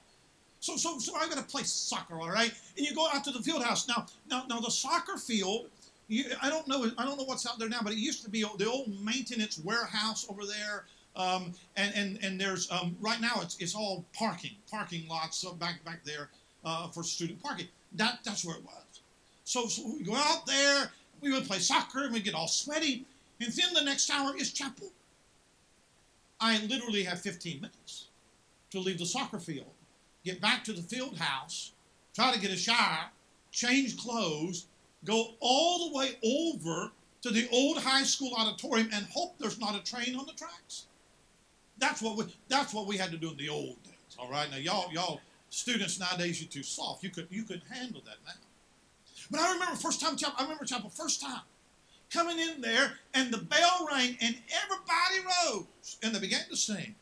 So, 0.59 0.77
so, 0.77 0.99
so 0.99 1.15
I 1.15 1.27
got 1.27 1.37
to 1.37 1.43
play 1.43 1.63
soccer, 1.63 2.19
all 2.19 2.29
right. 2.29 2.53
And 2.77 2.85
you 2.85 2.93
go 2.93 3.07
out 3.13 3.23
to 3.25 3.31
the 3.31 3.41
field 3.41 3.63
house 3.63 3.87
now. 3.87 4.05
Now, 4.29 4.45
now 4.47 4.59
the 4.59 4.69
soccer 4.71 5.17
field. 5.17 5.67
You, 6.07 6.25
I 6.41 6.49
don't 6.49 6.67
know. 6.67 6.91
I 6.97 7.05
don't 7.05 7.17
know 7.17 7.23
what's 7.23 7.47
out 7.47 7.57
there 7.57 7.69
now, 7.69 7.79
but 7.83 7.93
it 7.93 7.97
used 7.97 8.23
to 8.23 8.29
be 8.29 8.45
the 8.57 8.65
old 8.65 8.91
maintenance 9.03 9.59
warehouse 9.59 10.25
over 10.29 10.45
there. 10.45 10.85
Um, 11.15 11.53
and, 11.75 11.93
and 11.95 12.19
and 12.23 12.39
there's 12.39 12.71
um, 12.71 12.95
right 13.01 13.19
now 13.19 13.33
it's 13.41 13.57
it's 13.59 13.75
all 13.75 14.05
parking, 14.13 14.55
parking 14.69 15.07
lots 15.09 15.43
back 15.59 15.83
back 15.83 16.03
there 16.05 16.29
uh, 16.63 16.87
for 16.87 17.03
student 17.03 17.41
parking. 17.41 17.67
That 17.93 18.19
that's 18.23 18.45
where 18.45 18.55
it 18.55 18.63
was. 18.63 19.01
So, 19.43 19.67
so 19.67 19.83
we 19.97 20.03
go 20.03 20.15
out 20.15 20.45
there. 20.45 20.91
We 21.19 21.31
would 21.31 21.45
play 21.45 21.59
soccer 21.59 22.05
and 22.05 22.13
we 22.13 22.21
get 22.21 22.33
all 22.33 22.47
sweaty. 22.47 23.05
And 23.39 23.51
then 23.51 23.73
the 23.73 23.83
next 23.83 24.09
hour 24.09 24.35
is 24.35 24.53
chapel. 24.53 24.91
I 26.39 26.59
literally 26.65 27.03
have 27.03 27.21
15 27.21 27.61
minutes 27.61 28.07
to 28.71 28.79
leave 28.79 28.97
the 28.97 29.05
soccer 29.05 29.39
field, 29.39 29.73
get 30.23 30.41
back 30.41 30.63
to 30.63 30.73
the 30.73 30.81
field 30.81 31.17
house, 31.17 31.73
try 32.15 32.33
to 32.33 32.39
get 32.39 32.49
a 32.51 32.55
shower, 32.55 33.09
change 33.51 33.97
clothes, 33.97 34.67
go 35.05 35.35
all 35.39 35.89
the 35.89 35.97
way 35.97 36.17
over 36.23 36.91
to 37.21 37.29
the 37.29 37.47
old 37.51 37.77
high 37.77 38.03
school 38.03 38.31
auditorium 38.37 38.89
and 38.93 39.05
hope 39.07 39.37
there's 39.37 39.59
not 39.59 39.75
a 39.75 39.83
train 39.83 40.15
on 40.15 40.25
the 40.25 40.33
tracks. 40.33 40.85
That's 41.81 42.01
what 42.01 42.15
we 42.15 42.25
that's 42.47 42.73
what 42.73 42.85
we 42.85 42.95
had 42.95 43.11
to 43.11 43.17
do 43.17 43.31
in 43.31 43.37
the 43.37 43.49
old 43.49 43.83
days. 43.83 44.15
All 44.17 44.29
right. 44.29 44.49
Now 44.49 44.57
y'all 44.57 44.93
y'all 44.93 45.19
students 45.49 45.99
nowadays 45.99 46.39
you're 46.39 46.49
too 46.49 46.63
soft. 46.63 47.03
You 47.03 47.09
could 47.09 47.27
you 47.31 47.43
could 47.43 47.63
handle 47.69 48.01
that 48.05 48.17
now. 48.25 48.33
But 49.31 49.39
I 49.41 49.53
remember 49.53 49.75
first 49.75 49.99
time 49.99 50.15
chapel, 50.15 50.35
I 50.37 50.43
remember 50.43 50.63
chapel 50.63 50.89
first 50.89 51.21
time 51.21 51.41
coming 52.13 52.37
in 52.37 52.61
there 52.61 52.93
and 53.15 53.33
the 53.33 53.39
bell 53.39 53.87
rang 53.91 54.15
and 54.21 54.35
everybody 54.63 55.33
rose 55.43 55.97
and 56.03 56.13
they 56.13 56.19
began 56.19 56.47
to 56.49 56.55
sing. 56.55 56.93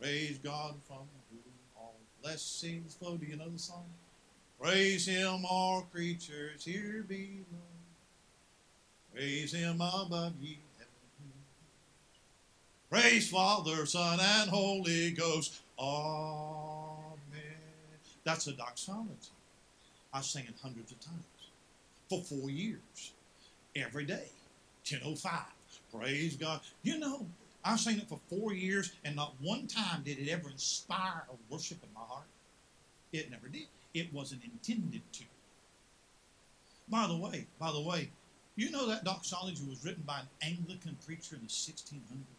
Praise 0.00 0.38
God 0.38 0.74
from 0.86 1.06
whom 1.30 1.40
all 1.76 1.94
blessings 2.20 2.94
flow. 2.94 3.16
Do 3.16 3.26
you 3.26 3.36
know 3.36 3.48
the 3.48 3.58
song? 3.58 3.84
Praise 4.60 5.06
Him, 5.06 5.44
all 5.48 5.86
creatures 5.92 6.64
here 6.64 7.04
below. 7.06 7.62
Praise 9.14 9.52
Him 9.52 9.80
above 9.80 10.32
ye 10.40 10.58
Praise 12.90 13.28
Father, 13.28 13.84
Son, 13.84 14.18
and 14.18 14.48
Holy 14.48 15.10
Ghost. 15.10 15.60
Amen. 15.78 17.12
That's 18.24 18.46
a 18.46 18.52
doxology. 18.52 19.10
I 20.14 20.22
sang 20.22 20.44
it 20.44 20.54
hundreds 20.62 20.92
of 20.92 21.00
times 21.00 21.24
for 22.08 22.22
four 22.22 22.48
years, 22.48 23.12
every 23.76 24.06
day, 24.06 24.28
10.05. 24.86 25.42
Praise 25.92 26.36
God. 26.36 26.60
You 26.82 26.98
know, 26.98 27.26
I 27.62 27.76
sang 27.76 27.98
it 27.98 28.08
for 28.08 28.20
four 28.30 28.54
years, 28.54 28.92
and 29.04 29.14
not 29.14 29.34
one 29.42 29.66
time 29.66 30.00
did 30.02 30.18
it 30.18 30.30
ever 30.30 30.48
inspire 30.48 31.24
a 31.30 31.52
worship 31.52 31.82
in 31.82 31.90
my 31.94 32.00
heart. 32.00 32.24
It 33.12 33.30
never 33.30 33.48
did. 33.48 33.66
It 33.92 34.14
wasn't 34.14 34.44
intended 34.44 35.02
to. 35.12 35.24
By 36.88 37.06
the 37.06 37.16
way, 37.16 37.46
by 37.58 37.70
the 37.70 37.82
way, 37.82 38.08
you 38.56 38.70
know 38.70 38.88
that 38.88 39.04
doxology 39.04 39.62
was 39.68 39.84
written 39.84 40.04
by 40.06 40.20
an 40.20 40.28
Anglican 40.42 40.96
preacher 41.04 41.36
in 41.36 41.42
the 41.42 41.48
1600s? 41.48 42.37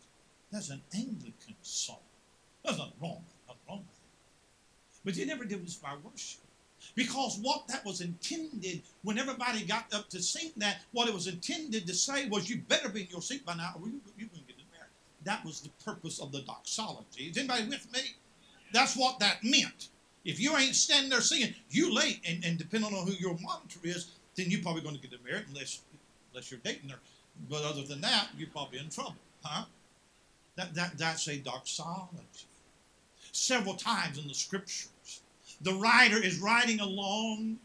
That's 0.51 0.69
an 0.69 0.81
Anglican 0.93 1.55
song. 1.61 1.99
There's 2.63 2.77
nothing 2.77 2.93
wrong. 3.01 3.23
Nothing 3.47 3.61
wrong 3.67 3.77
with 3.79 3.87
it. 3.87 5.05
But 5.05 5.15
they 5.15 5.25
never 5.25 5.45
did 5.45 5.59
inspire 5.59 5.97
worship. 6.03 6.41
Because 6.95 7.37
what 7.41 7.67
that 7.67 7.85
was 7.85 8.01
intended, 8.01 8.81
when 9.03 9.17
everybody 9.17 9.65
got 9.65 9.93
up 9.93 10.09
to 10.09 10.21
sing 10.21 10.51
that, 10.57 10.81
what 10.91 11.07
it 11.07 11.13
was 11.13 11.27
intended 11.27 11.85
to 11.87 11.93
say 11.93 12.27
was, 12.29 12.49
you 12.49 12.61
better 12.67 12.89
be 12.89 13.01
in 13.01 13.07
your 13.09 13.21
seat 13.21 13.45
by 13.45 13.53
now, 13.53 13.73
or 13.79 13.87
you, 13.87 13.99
you're 14.17 14.29
going 14.29 14.41
to 14.41 14.47
get 14.47 14.57
married. 14.71 14.89
That 15.23 15.43
was 15.45 15.61
the 15.61 15.69
purpose 15.83 16.19
of 16.19 16.31
the 16.31 16.41
doxology. 16.41 17.25
Is 17.25 17.37
anybody 17.37 17.67
with 17.67 17.91
me? 17.91 17.99
That's 18.73 18.95
what 18.95 19.19
that 19.19 19.43
meant. 19.43 19.89
If 20.25 20.39
you 20.39 20.55
ain't 20.55 20.75
standing 20.75 21.09
there 21.09 21.21
singing, 21.21 21.53
you 21.69 21.93
late, 21.93 22.21
and, 22.27 22.43
and 22.43 22.57
depending 22.57 22.93
on 22.93 23.07
who 23.07 23.13
your 23.13 23.37
monitor 23.41 23.79
is, 23.83 24.11
then 24.35 24.49
you're 24.49 24.61
probably 24.61 24.81
going 24.81 24.95
to 24.95 25.01
get 25.01 25.23
married 25.23 25.45
unless 25.49 25.81
unless 26.31 26.51
you're 26.51 26.59
dating 26.63 26.89
her. 26.89 26.99
But 27.49 27.63
other 27.63 27.83
than 27.83 28.01
that, 28.01 28.27
you're 28.37 28.49
probably 28.49 28.79
in 28.79 28.89
trouble, 28.89 29.15
huh? 29.43 29.65
That, 30.59 30.75
that, 30.75 30.97
that's 30.97 31.29
a 31.29 31.37
doxology. 31.37 32.09
Several 33.31 33.75
times 33.75 34.17
in 34.17 34.27
the 34.27 34.33
scriptures, 34.33 34.89
the 35.61 35.71
writer 35.75 36.21
is 36.21 36.39
writing 36.39 36.81
along, 36.81 37.57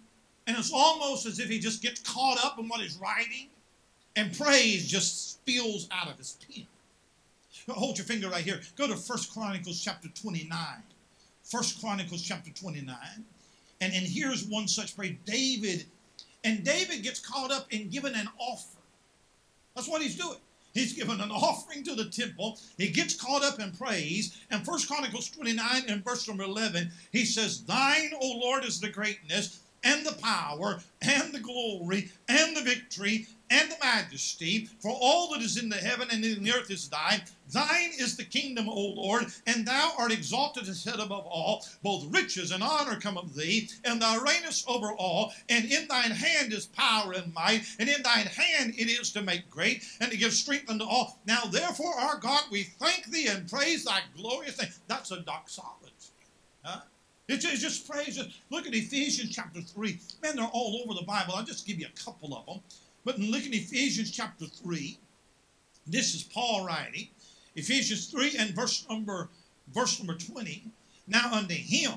and 0.46 0.56
it's 0.56 0.70
almost 0.72 1.26
as 1.26 1.40
if 1.40 1.48
he 1.48 1.58
just 1.58 1.82
gets 1.82 2.00
caught 2.02 2.38
up 2.44 2.56
in 2.60 2.68
what 2.68 2.80
he's 2.80 2.96
writing, 2.96 3.48
and 4.14 4.32
praise 4.38 4.86
just 4.86 5.32
spills 5.32 5.88
out 5.90 6.08
of 6.08 6.18
his 6.18 6.38
pen. 6.48 6.68
Hold 7.68 7.98
your 7.98 8.04
finger 8.04 8.28
right 8.28 8.44
here. 8.44 8.60
Go 8.76 8.86
to 8.86 8.94
First 8.94 9.34
Chronicles 9.34 9.82
chapter 9.82 10.06
29. 10.08 10.56
First 11.42 11.80
Chronicles 11.80 12.22
chapter 12.22 12.52
29. 12.52 12.96
And, 13.80 13.92
and 13.92 14.06
here's 14.06 14.46
one 14.46 14.68
such 14.68 14.96
praise. 14.96 15.16
David, 15.24 15.86
and 16.44 16.62
David 16.62 17.02
gets 17.02 17.18
caught 17.18 17.50
up 17.50 17.66
in 17.72 17.88
giving 17.88 18.14
an 18.14 18.28
offer. 18.38 18.78
That's 19.74 19.88
what 19.88 20.00
he's 20.00 20.14
doing. 20.16 20.38
He's 20.74 20.92
given 20.92 21.20
an 21.20 21.30
offering 21.30 21.84
to 21.84 21.94
the 21.94 22.06
temple. 22.06 22.58
He 22.76 22.88
gets 22.88 23.14
caught 23.14 23.44
up 23.44 23.60
in 23.60 23.70
praise. 23.72 24.36
And 24.50 24.66
First 24.66 24.88
Chronicles 24.88 25.30
29 25.30 25.84
and 25.88 26.04
verse 26.04 26.26
number 26.28 26.42
11, 26.42 26.90
he 27.12 27.24
says, 27.24 27.64
Thine, 27.64 28.10
O 28.20 28.38
Lord, 28.38 28.64
is 28.64 28.80
the 28.80 28.88
greatness 28.88 29.60
and 29.84 30.04
the 30.04 30.14
power 30.14 30.80
and 31.02 31.32
the 31.32 31.40
glory 31.40 32.10
and 32.28 32.56
the 32.56 32.62
victory 32.62 33.26
and 33.50 33.70
the 33.70 33.76
majesty, 33.82 34.68
for 34.80 34.90
all 34.90 35.32
that 35.32 35.42
is 35.42 35.56
in 35.56 35.68
the 35.68 35.76
heaven 35.76 36.08
and 36.10 36.24
in 36.24 36.42
the 36.42 36.52
earth 36.52 36.70
is 36.70 36.88
thine. 36.88 37.22
Thine 37.52 37.90
is 37.98 38.16
the 38.16 38.24
kingdom, 38.24 38.68
O 38.68 38.80
Lord, 38.96 39.26
and 39.46 39.66
thou 39.66 39.92
art 39.98 40.12
exalted 40.12 40.66
and 40.66 40.76
set 40.76 40.98
above 40.98 41.26
all. 41.26 41.64
Both 41.82 42.06
riches 42.10 42.50
and 42.50 42.62
honor 42.62 42.98
come 42.98 43.18
of 43.18 43.34
thee, 43.34 43.68
and 43.84 44.00
thou 44.00 44.18
reignest 44.18 44.68
over 44.68 44.92
all. 44.92 45.32
And 45.48 45.64
in 45.66 45.86
thine 45.88 46.10
hand 46.10 46.52
is 46.52 46.66
power 46.66 47.12
and 47.12 47.32
might, 47.34 47.64
and 47.78 47.88
in 47.88 48.02
thine 48.02 48.26
hand 48.26 48.74
it 48.76 48.88
is 48.88 49.12
to 49.12 49.22
make 49.22 49.48
great 49.50 49.84
and 50.00 50.10
to 50.10 50.16
give 50.16 50.32
strength 50.32 50.70
unto 50.70 50.84
all. 50.84 51.18
Now, 51.26 51.44
therefore, 51.44 51.94
our 51.94 52.18
God, 52.18 52.44
we 52.50 52.62
thank 52.62 53.06
thee 53.06 53.28
and 53.28 53.48
praise 53.48 53.84
thy 53.84 54.00
glorious 54.16 54.60
name. 54.60 54.70
That's 54.88 55.10
a 55.10 55.20
doxology. 55.20 55.92
Huh? 56.62 56.80
It's, 57.28 57.44
it's 57.44 57.60
just 57.60 57.88
praise. 57.88 58.18
Look 58.50 58.66
at 58.66 58.74
Ephesians 58.74 59.34
chapter 59.34 59.60
3. 59.60 59.98
Man, 60.22 60.36
they're 60.36 60.44
all 60.46 60.82
over 60.82 60.94
the 60.98 61.06
Bible. 61.06 61.34
I'll 61.34 61.44
just 61.44 61.66
give 61.66 61.78
you 61.78 61.86
a 61.86 62.04
couple 62.04 62.36
of 62.36 62.46
them. 62.46 62.60
But 63.04 63.18
in 63.18 63.30
look 63.30 63.44
at 63.44 63.52
Ephesians 63.52 64.10
chapter 64.10 64.46
3. 64.46 64.98
This 65.86 66.14
is 66.14 66.22
Paul 66.22 66.66
writing. 66.66 67.08
Ephesians 67.54 68.06
3 68.06 68.36
and 68.38 68.50
verse 68.54 68.86
number 68.88 69.28
verse 69.72 69.98
number 69.98 70.14
20. 70.14 70.64
Now 71.06 71.32
unto 71.32 71.54
him 71.54 71.94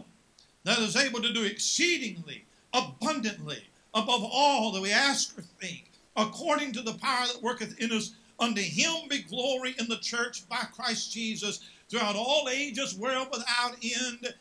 that 0.64 0.80
is 0.80 0.96
able 0.96 1.22
to 1.22 1.34
do 1.34 1.44
exceedingly 1.44 2.44
abundantly 2.74 3.64
above 3.94 4.22
all 4.24 4.72
that 4.72 4.82
we 4.82 4.92
ask 4.92 5.38
or 5.38 5.42
think, 5.42 5.90
according 6.16 6.74
to 6.74 6.82
the 6.82 6.94
power 6.94 7.26
that 7.28 7.42
worketh 7.42 7.80
in 7.80 7.92
us, 7.92 8.14
unto 8.40 8.62
him 8.62 9.08
be 9.10 9.24
glory 9.24 9.76
in 9.80 9.88
the 9.88 9.98
church 9.98 10.48
by 10.48 10.64
Christ 10.74 11.12
Jesus 11.12 11.62
throughout 11.90 12.16
all 12.16 12.50
ages, 12.52 12.96
world 12.96 13.30
without 13.32 13.76
end. 13.82 14.34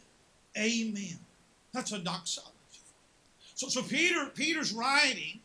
Amen. 0.58 1.18
That's 1.72 1.92
a 1.92 1.98
doxology. 1.98 2.52
So, 3.54 3.68
so 3.68 3.82
Peter, 3.82 4.26
Peter's 4.34 4.72
writing, 4.72 5.40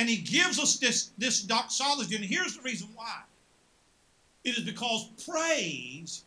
and 0.00 0.08
he 0.08 0.16
gives 0.16 0.58
us 0.58 0.78
this, 0.78 1.10
this 1.18 1.42
doxology, 1.42 2.16
and 2.16 2.24
here's 2.24 2.56
the 2.56 2.62
reason 2.62 2.88
why. 2.94 3.20
It 4.44 4.56
is 4.56 4.64
because 4.64 5.10
praise 5.28 6.24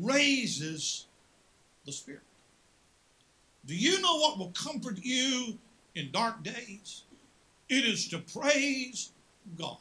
raises 0.00 1.06
the 1.84 1.90
spirit. 1.90 2.22
Do 3.66 3.74
you 3.74 4.00
know 4.00 4.14
what 4.18 4.38
will 4.38 4.52
comfort 4.52 5.00
you 5.02 5.58
in 5.96 6.12
dark 6.12 6.44
days? 6.44 7.02
It 7.68 7.84
is 7.84 8.06
to 8.10 8.18
praise 8.18 9.10
God. 9.58 9.78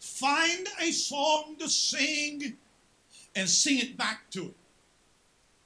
Find 0.00 0.66
a 0.80 0.90
song 0.90 1.54
to 1.60 1.68
sing 1.68 2.56
and 3.36 3.48
sing 3.48 3.78
it 3.78 3.96
back 3.96 4.28
to 4.32 4.46
it. 4.46 4.56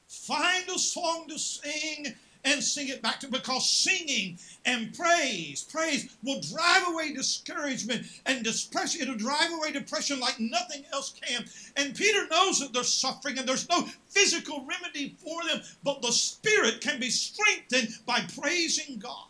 Find 0.08 0.68
a 0.68 0.78
song 0.78 1.24
to 1.30 1.38
sing 1.38 2.14
and 2.46 2.62
sing 2.62 2.88
it 2.88 3.02
back 3.02 3.20
to 3.20 3.28
because 3.28 3.68
singing 3.68 4.38
and 4.64 4.96
praise, 4.96 5.64
praise 5.64 6.16
will 6.22 6.40
drive 6.40 6.86
away 6.88 7.12
discouragement 7.12 8.06
and 8.24 8.44
depression. 8.44 9.02
It'll 9.02 9.16
drive 9.16 9.52
away 9.52 9.72
depression 9.72 10.20
like 10.20 10.38
nothing 10.38 10.84
else 10.92 11.12
can. 11.20 11.44
And 11.76 11.94
Peter 11.94 12.26
knows 12.30 12.60
that 12.60 12.72
they're 12.72 12.84
suffering 12.84 13.38
and 13.38 13.48
there's 13.48 13.68
no 13.68 13.86
physical 14.08 14.64
remedy 14.64 15.16
for 15.18 15.42
them, 15.44 15.60
but 15.84 16.00
the 16.00 16.12
spirit 16.12 16.80
can 16.80 17.00
be 17.00 17.10
strengthened 17.10 17.88
by 18.06 18.20
praising 18.40 18.98
God. 18.98 19.26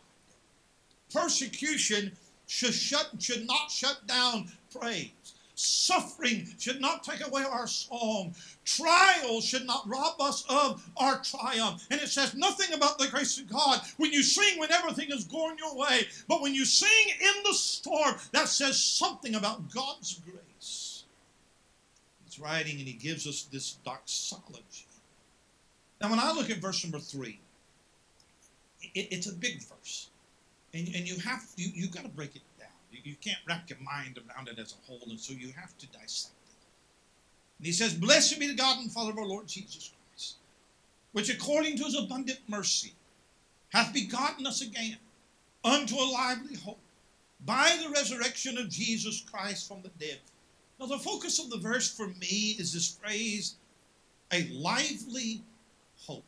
Persecution 1.13 2.13
should 2.47 2.75
shut 2.75 3.11
should 3.19 3.47
not 3.47 3.71
shut 3.71 4.07
down 4.07 4.53
praise. 4.79 5.11
Suffering 5.59 6.47
should 6.59 6.83
not 6.83 7.03
take 7.03 7.27
away 7.27 7.43
our 7.43 7.67
song. 7.67 8.35
Trials 8.67 9.43
should 9.43 9.67
not 9.67 9.89
rob 9.89 10.21
us 10.21 10.45
of 10.51 10.87
our 10.99 11.23
triumph. 11.23 11.87
And 11.91 11.99
it 11.99 12.09
says 12.09 12.35
nothing 12.35 12.75
about 12.75 12.99
the 12.99 13.09
grace 13.09 13.41
of 13.41 13.49
God 13.49 13.81
when 13.97 14.13
you 14.13 14.23
sing 14.23 14.59
when 14.59 14.71
everything 14.71 15.11
is 15.11 15.25
going 15.25 15.57
your 15.57 15.75
way. 15.75 16.03
But 16.29 16.43
when 16.43 16.55
you 16.55 16.67
sing 16.67 17.15
in 17.21 17.43
the 17.43 17.55
storm, 17.55 18.17
that 18.33 18.49
says 18.49 18.79
something 18.79 19.35
about 19.35 19.73
God's 19.73 20.21
grace. 20.31 21.05
He's 22.27 22.39
writing 22.39 22.79
and 22.79 22.87
he 22.87 22.93
gives 22.93 23.27
us 23.27 23.45
this 23.51 23.79
doxology. 23.83 24.87
Now, 26.03 26.11
when 26.11 26.21
I 26.21 26.33
look 26.33 26.51
at 26.51 26.59
verse 26.59 26.85
number 26.85 26.99
three, 26.99 27.41
it, 28.95 29.09
it's 29.11 29.27
a 29.27 29.35
big 29.35 29.63
verse. 29.63 30.11
And, 30.75 30.87
and 30.95 31.09
you 31.09 31.19
have 31.21 31.47
you, 31.57 31.71
you've 31.75 31.93
got 31.93 32.03
to 32.03 32.11
break 32.11 32.37
it 32.37 32.43
you, 32.91 33.01
you 33.05 33.17
can't 33.21 33.39
wrap 33.47 33.69
your 33.69 33.79
mind 33.81 34.19
around 34.19 34.49
it 34.49 34.59
as 34.59 34.73
a 34.73 34.87
whole, 34.87 35.09
and 35.09 35.19
so 35.19 35.33
you 35.33 35.53
have 35.53 35.77
to 35.79 35.87
dissect 35.89 36.35
it. 36.49 36.67
And 37.59 37.67
he 37.67 37.73
says, 37.73 37.95
Blessed 37.95 38.39
be 38.39 38.49
the 38.49 38.55
God 38.55 38.79
and 38.79 38.93
Father 38.93 39.11
of 39.11 39.19
our 39.19 39.27
Lord 39.27 39.47
Jesus 39.47 39.93
Christ, 39.93 40.37
which 41.13 41.31
according 41.31 41.77
to 41.79 41.85
his 41.85 41.99
abundant 41.99 42.41
mercy 42.49 42.93
hath 43.71 43.93
begotten 43.93 44.47
us 44.47 44.63
again 44.63 44.99
unto 45.65 45.97
a 45.97 46.13
lively 46.13 46.57
hope 46.57 46.79
by 47.45 47.77
the 47.83 47.91
resurrection 47.91 48.57
of 48.59 48.71
Jesus 48.71 49.25
Christ 49.31 49.69
from 49.69 49.83
the 49.83 49.91
dead. 50.05 50.19
Now, 50.79 50.87
the 50.87 50.99
focus 50.99 51.39
of 51.39 51.51
the 51.51 51.59
verse 51.59 51.91
for 51.91 52.09
me 52.09 52.57
is 52.59 52.73
this 52.73 52.97
phrase, 52.97 53.57
a 54.33 54.49
lively 54.49 55.43
hope. 55.99 56.25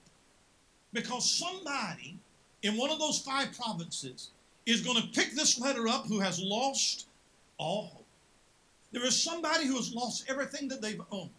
Because 0.92 1.30
somebody 1.30 2.18
in 2.62 2.76
one 2.76 2.90
of 2.90 2.98
those 2.98 3.20
five 3.20 3.56
provinces 3.58 4.30
is 4.68 4.82
going 4.82 5.00
to 5.00 5.08
pick 5.08 5.34
this 5.34 5.58
letter 5.58 5.88
up 5.88 6.06
who 6.06 6.20
has 6.20 6.40
lost 6.40 7.06
all 7.56 7.86
hope. 7.86 8.04
There 8.92 9.04
is 9.04 9.20
somebody 9.20 9.66
who 9.66 9.76
has 9.76 9.94
lost 9.94 10.26
everything 10.28 10.68
that 10.68 10.82
they've 10.82 11.00
owned. 11.10 11.30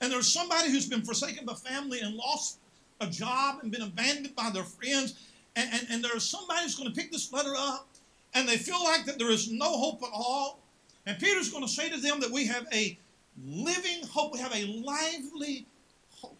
And 0.00 0.10
there's 0.10 0.32
somebody 0.32 0.70
who's 0.70 0.88
been 0.88 1.02
forsaken 1.02 1.44
by 1.44 1.54
family 1.54 2.00
and 2.00 2.14
lost 2.14 2.58
a 3.00 3.06
job 3.06 3.58
and 3.62 3.70
been 3.70 3.82
abandoned 3.82 4.34
by 4.34 4.50
their 4.50 4.64
friends. 4.64 5.14
And, 5.56 5.68
and, 5.72 5.86
and 5.90 6.04
there's 6.04 6.24
somebody 6.24 6.62
who's 6.62 6.74
going 6.74 6.92
to 6.92 6.98
pick 6.98 7.12
this 7.12 7.32
letter 7.32 7.52
up 7.56 7.86
and 8.34 8.48
they 8.48 8.56
feel 8.56 8.82
like 8.82 9.04
that 9.04 9.18
there 9.18 9.30
is 9.30 9.50
no 9.50 9.66
hope 9.66 10.02
at 10.02 10.10
all. 10.12 10.58
And 11.06 11.18
Peter's 11.18 11.50
going 11.50 11.64
to 11.64 11.70
say 11.70 11.90
to 11.90 12.00
them 12.00 12.18
that 12.20 12.30
we 12.30 12.46
have 12.46 12.66
a 12.72 12.98
living 13.46 14.06
hope. 14.10 14.32
We 14.32 14.40
have 14.40 14.54
a 14.54 14.82
lively 14.82 15.66
hope. 16.10 16.36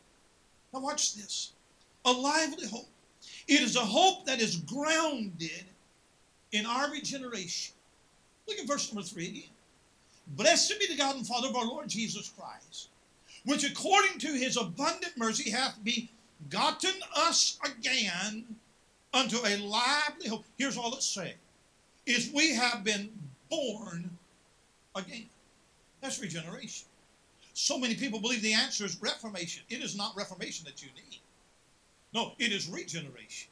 Now 0.72 0.80
watch 0.80 1.14
this. 1.14 1.52
A 2.06 2.12
lively 2.12 2.66
hope. 2.66 2.88
It 3.46 3.60
is 3.60 3.76
a 3.76 3.80
hope 3.80 4.26
that 4.26 4.40
is 4.40 4.56
grounded 4.56 5.64
in 6.54 6.66
our 6.66 6.90
regeneration. 6.90 7.74
Look 8.46 8.58
at 8.58 8.66
verse 8.66 8.92
number 8.92 9.06
three 9.06 9.26
again. 9.26 9.42
Blessed 10.28 10.78
be 10.78 10.86
the 10.86 10.96
God 10.96 11.16
and 11.16 11.26
Father 11.26 11.48
of 11.48 11.56
our 11.56 11.66
Lord 11.66 11.88
Jesus 11.88 12.32
Christ, 12.38 12.88
which 13.44 13.64
according 13.64 14.18
to 14.20 14.28
his 14.28 14.56
abundant 14.56 15.12
mercy 15.16 15.50
hath 15.50 15.76
begotten 15.82 16.94
us 17.16 17.58
again 17.64 18.44
unto 19.12 19.36
a 19.44 19.58
lively 19.58 20.28
hope. 20.28 20.44
Here's 20.56 20.78
all 20.78 20.94
it's 20.94 21.06
saying 21.06 21.34
is 22.06 22.30
we 22.32 22.54
have 22.54 22.84
been 22.84 23.10
born 23.50 24.10
again. 24.94 25.26
That's 26.00 26.20
regeneration. 26.20 26.86
So 27.54 27.78
many 27.78 27.94
people 27.94 28.20
believe 28.20 28.42
the 28.42 28.54
answer 28.54 28.84
is 28.84 29.00
reformation. 29.00 29.62
It 29.70 29.82
is 29.82 29.96
not 29.96 30.16
reformation 30.16 30.64
that 30.66 30.82
you 30.82 30.88
need. 30.94 31.18
No, 32.12 32.32
it 32.38 32.52
is 32.52 32.68
regeneration. 32.68 33.48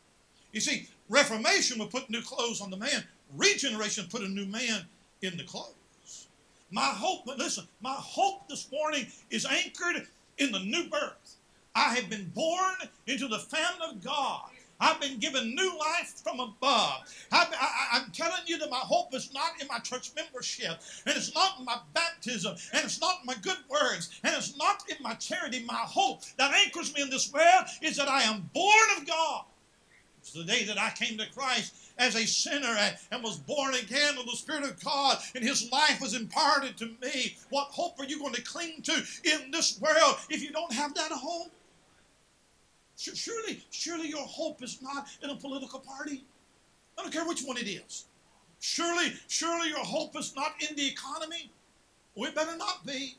You 0.52 0.60
see, 0.60 0.88
Reformation 1.08 1.78
will 1.78 1.86
put 1.86 2.08
new 2.10 2.22
clothes 2.22 2.60
on 2.60 2.70
the 2.70 2.76
man. 2.76 3.04
Regeneration 3.36 4.06
put 4.10 4.22
a 4.22 4.28
new 4.28 4.46
man 4.46 4.82
in 5.22 5.36
the 5.36 5.44
clothes. 5.44 6.28
My 6.70 6.84
hope, 6.84 7.24
but 7.26 7.38
listen, 7.38 7.64
my 7.80 7.94
hope 7.94 8.48
this 8.48 8.70
morning 8.70 9.06
is 9.30 9.44
anchored 9.46 10.06
in 10.38 10.52
the 10.52 10.60
new 10.60 10.88
birth. 10.88 11.36
I 11.74 11.94
have 11.94 12.08
been 12.08 12.30
born 12.34 12.74
into 13.06 13.28
the 13.28 13.38
family 13.38 13.88
of 13.90 14.04
God. 14.04 14.50
I've 14.80 15.00
been 15.00 15.18
given 15.18 15.54
new 15.54 15.78
life 15.78 16.20
from 16.24 16.40
above. 16.40 17.02
I, 17.30 17.46
am 17.92 18.10
telling 18.10 18.42
you 18.46 18.58
that 18.58 18.70
my 18.70 18.78
hope 18.78 19.14
is 19.14 19.32
not 19.32 19.60
in 19.60 19.68
my 19.68 19.78
church 19.78 20.10
membership, 20.16 20.80
and 21.06 21.16
it's 21.16 21.34
not 21.34 21.58
in 21.58 21.64
my 21.64 21.78
baptism, 21.94 22.56
and 22.72 22.84
it's 22.84 23.00
not 23.00 23.20
in 23.20 23.26
my 23.26 23.36
good 23.42 23.58
words, 23.68 24.18
and 24.24 24.34
it's 24.34 24.56
not 24.56 24.82
in 24.88 24.96
my 25.00 25.14
charity. 25.14 25.64
My 25.64 25.84
hope 25.86 26.22
that 26.36 26.52
anchors 26.52 26.92
me 26.94 27.02
in 27.02 27.10
this 27.10 27.32
world 27.32 27.66
is 27.80 27.96
that 27.96 28.08
I 28.08 28.22
am 28.22 28.50
born 28.52 28.88
of 28.98 29.06
God. 29.06 29.44
The 30.30 30.44
day 30.44 30.64
that 30.64 30.78
I 30.78 30.90
came 30.90 31.18
to 31.18 31.26
Christ 31.34 31.74
as 31.98 32.14
a 32.14 32.26
sinner 32.26 32.76
and 33.10 33.22
was 33.22 33.36
born 33.36 33.74
again 33.74 34.16
of 34.18 34.24
the 34.24 34.36
Spirit 34.36 34.64
of 34.64 34.82
God, 34.82 35.18
and 35.34 35.44
His 35.44 35.70
life 35.70 36.00
was 36.00 36.14
imparted 36.14 36.78
to 36.78 36.86
me. 37.02 37.36
What 37.50 37.68
hope 37.68 37.98
are 37.98 38.04
you 38.04 38.18
going 38.18 38.34
to 38.34 38.42
cling 38.42 38.82
to 38.82 39.02
in 39.24 39.50
this 39.50 39.80
world 39.80 40.16
if 40.30 40.42
you 40.42 40.50
don't 40.50 40.72
have 40.72 40.94
that 40.94 41.12
hope? 41.12 41.50
Surely, 42.96 43.62
surely 43.70 44.08
your 44.08 44.24
hope 44.24 44.62
is 44.62 44.80
not 44.80 45.08
in 45.22 45.30
a 45.30 45.36
political 45.36 45.80
party. 45.80 46.24
I 46.96 47.02
don't 47.02 47.12
care 47.12 47.26
which 47.26 47.42
one 47.42 47.56
it 47.56 47.68
is. 47.68 48.04
Surely, 48.60 49.12
surely 49.26 49.68
your 49.68 49.84
hope 49.84 50.16
is 50.16 50.36
not 50.36 50.52
in 50.68 50.76
the 50.76 50.86
economy. 50.86 51.50
Oh, 52.16 52.22
we 52.22 52.30
better 52.30 52.56
not 52.56 52.86
be. 52.86 53.16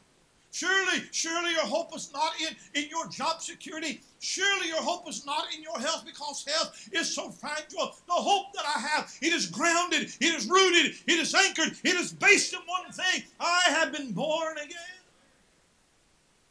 Surely, 0.53 1.01
surely 1.11 1.49
your 1.49 1.65
hope 1.65 1.95
is 1.95 2.13
not 2.13 2.33
in, 2.39 2.55
in 2.79 2.87
your 2.87 3.07
job 3.07 3.41
security. 3.41 4.01
Surely 4.19 4.67
your 4.67 4.83
hope 4.83 5.09
is 5.09 5.25
not 5.25 5.45
in 5.51 5.63
your 5.63 5.79
health 5.79 6.05
because 6.05 6.45
health 6.47 6.89
is 6.91 7.11
so 7.11 7.31
fragile. 7.31 7.95
The 8.05 8.13
hope 8.13 8.53
that 8.53 8.63
I 8.63 8.79
have, 8.79 9.11
it 9.19 9.33
is 9.33 9.47
grounded, 9.47 10.03
it 10.03 10.35
is 10.35 10.45
rooted, 10.45 10.93
it 11.07 11.19
is 11.19 11.33
anchored, 11.33 11.75
it 11.83 11.95
is 11.95 12.13
based 12.13 12.53
on 12.53 12.61
one 12.67 12.91
thing. 12.91 13.23
I 13.39 13.63
have 13.69 13.91
been 13.91 14.11
born 14.11 14.59
again. 14.59 14.77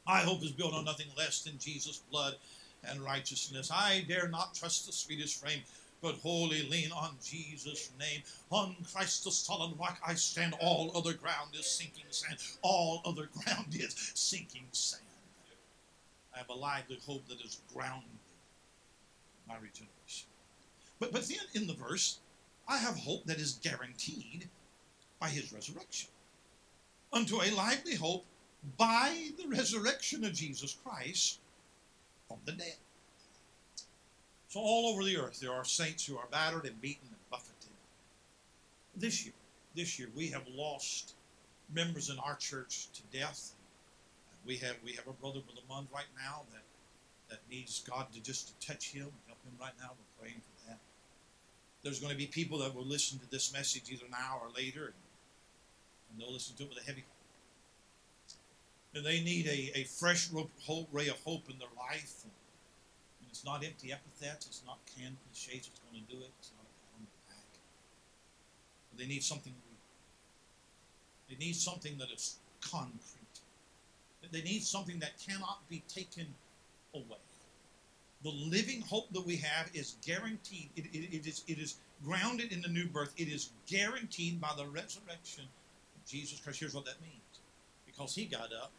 My 0.04 0.18
hope 0.18 0.42
is 0.42 0.50
built 0.50 0.74
on 0.74 0.84
nothing 0.84 1.06
less 1.16 1.42
than 1.42 1.56
Jesus' 1.58 2.02
blood 2.10 2.34
and 2.82 3.00
righteousness. 3.02 3.70
I 3.72 4.04
dare 4.08 4.26
not 4.26 4.52
trust 4.52 4.84
the 4.86 4.92
sweetest 4.92 5.40
frame 5.40 5.60
but 6.02 6.16
wholly 6.16 6.68
lean 6.68 6.90
on 6.92 7.16
Jesus' 7.24 7.90
name. 7.98 8.22
On 8.50 8.74
Christ 8.92 9.24
the 9.24 9.30
solid 9.30 9.78
rock 9.78 9.98
I 10.06 10.14
stand. 10.14 10.54
All 10.60 10.90
other 10.96 11.14
ground 11.14 11.50
is 11.54 11.66
sinking 11.66 12.04
sand. 12.10 12.38
All 12.60 13.00
other 13.04 13.30
ground 13.44 13.68
is 13.72 13.94
sinking 14.14 14.66
sand. 14.72 15.02
I 16.34 16.38
have 16.38 16.48
a 16.48 16.54
lively 16.54 16.98
hope 17.06 17.26
that 17.28 17.40
is 17.40 17.60
grounded 17.72 18.08
in 18.10 19.48
my 19.48 19.54
regeneration. 19.54 20.28
But, 20.98 21.12
but 21.12 21.28
then 21.28 21.38
in 21.54 21.66
the 21.66 21.74
verse, 21.74 22.18
I 22.68 22.78
have 22.78 22.96
hope 22.96 23.24
that 23.26 23.38
is 23.38 23.60
guaranteed 23.62 24.48
by 25.20 25.28
his 25.28 25.52
resurrection. 25.52 26.10
Unto 27.12 27.42
a 27.42 27.50
lively 27.54 27.94
hope 27.94 28.24
by 28.76 29.30
the 29.40 29.48
resurrection 29.48 30.24
of 30.24 30.32
Jesus 30.32 30.76
Christ 30.84 31.38
from 32.26 32.38
the 32.44 32.52
dead. 32.52 32.76
So, 34.52 34.60
all 34.60 34.92
over 34.92 35.02
the 35.02 35.16
earth, 35.16 35.40
there 35.40 35.54
are 35.54 35.64
saints 35.64 36.04
who 36.04 36.18
are 36.18 36.26
battered 36.30 36.66
and 36.66 36.78
beaten 36.78 37.08
and 37.08 37.30
buffeted. 37.30 37.72
This 38.94 39.24
year, 39.24 39.32
this 39.74 39.98
year, 39.98 40.08
we 40.14 40.28
have 40.28 40.42
lost 40.46 41.14
members 41.74 42.10
in 42.10 42.18
our 42.18 42.36
church 42.36 42.88
to 42.92 43.18
death. 43.18 43.52
We 44.44 44.56
have 44.56 44.76
we 44.84 44.92
have 44.92 45.06
a 45.06 45.12
brother, 45.12 45.40
with 45.46 45.56
a 45.56 45.72
Mund, 45.72 45.88
right 45.90 46.04
now 46.22 46.42
that 46.52 46.64
that 47.30 47.38
needs 47.50 47.82
God 47.88 48.12
to 48.12 48.20
just 48.20 48.48
to 48.60 48.66
touch 48.66 48.90
him, 48.90 49.04
and 49.04 49.12
help 49.26 49.38
him 49.42 49.54
right 49.58 49.72
now. 49.80 49.92
We're 49.92 50.26
praying 50.26 50.42
for 50.42 50.68
that. 50.68 50.78
There's 51.82 51.98
going 51.98 52.12
to 52.12 52.18
be 52.18 52.26
people 52.26 52.58
that 52.58 52.74
will 52.74 52.84
listen 52.84 53.18
to 53.20 53.30
this 53.30 53.54
message 53.54 53.84
either 53.90 54.04
now 54.10 54.38
or 54.42 54.50
later, 54.54 54.92
and 56.10 56.20
they'll 56.20 56.30
listen 56.30 56.56
to 56.56 56.64
it 56.64 56.68
with 56.68 56.78
a 56.82 56.84
heavy 56.84 57.04
heart. 57.08 58.36
And 58.96 59.06
they 59.06 59.24
need 59.24 59.46
a, 59.46 59.78
a 59.78 59.84
fresh 59.84 60.28
ray 60.92 61.08
of 61.08 61.22
hope 61.22 61.48
in 61.48 61.58
their 61.58 61.72
life. 61.78 62.20
And 62.24 62.32
it's 63.32 63.44
not 63.46 63.64
empty 63.64 63.92
epithets. 63.92 64.46
It's 64.46 64.62
not 64.66 64.78
canned 64.94 65.16
cliches 65.24 65.66
that's 65.66 65.80
going 65.90 66.04
to 66.04 66.12
do 66.12 66.20
it. 66.20 66.30
It's 66.38 66.52
not 66.54 66.66
a 66.68 66.74
pound 66.92 67.08
But 68.90 69.00
they 69.00 69.06
need 69.06 69.24
something 69.24 69.54
real. 69.54 69.80
They 71.30 71.42
need 71.42 71.56
something 71.56 71.96
that 71.96 72.10
is 72.14 72.36
concrete. 72.60 73.22
They 74.30 74.42
need 74.42 74.62
something 74.62 74.98
that 75.00 75.12
cannot 75.26 75.58
be 75.68 75.82
taken 75.88 76.26
away. 76.94 77.24
The 78.22 78.30
living 78.30 78.82
hope 78.82 79.10
that 79.12 79.26
we 79.26 79.36
have 79.36 79.68
is 79.74 79.96
guaranteed. 80.06 80.68
It, 80.76 80.86
it, 80.92 81.16
it, 81.16 81.26
is, 81.26 81.42
it 81.48 81.58
is 81.58 81.76
grounded 82.04 82.52
in 82.52 82.60
the 82.60 82.68
new 82.68 82.86
birth. 82.86 83.12
It 83.16 83.28
is 83.28 83.50
guaranteed 83.66 84.40
by 84.40 84.50
the 84.56 84.66
resurrection 84.66 85.44
of 85.44 86.06
Jesus 86.06 86.38
Christ. 86.38 86.60
Here's 86.60 86.74
what 86.74 86.84
that 86.84 87.00
means. 87.00 87.40
Because 87.86 88.14
he 88.14 88.26
got 88.26 88.52
up, 88.52 88.70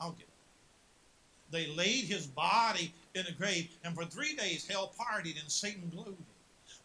I'll 0.00 0.12
get 0.12 0.24
up. 0.24 0.35
They 1.50 1.66
laid 1.68 2.04
his 2.04 2.26
body 2.26 2.92
in 3.14 3.26
a 3.26 3.32
grave, 3.32 3.68
and 3.84 3.94
for 3.94 4.04
three 4.04 4.34
days 4.34 4.66
hell 4.66 4.92
partied 4.98 5.40
and 5.40 5.50
Satan 5.50 5.90
gloated. 5.94 6.16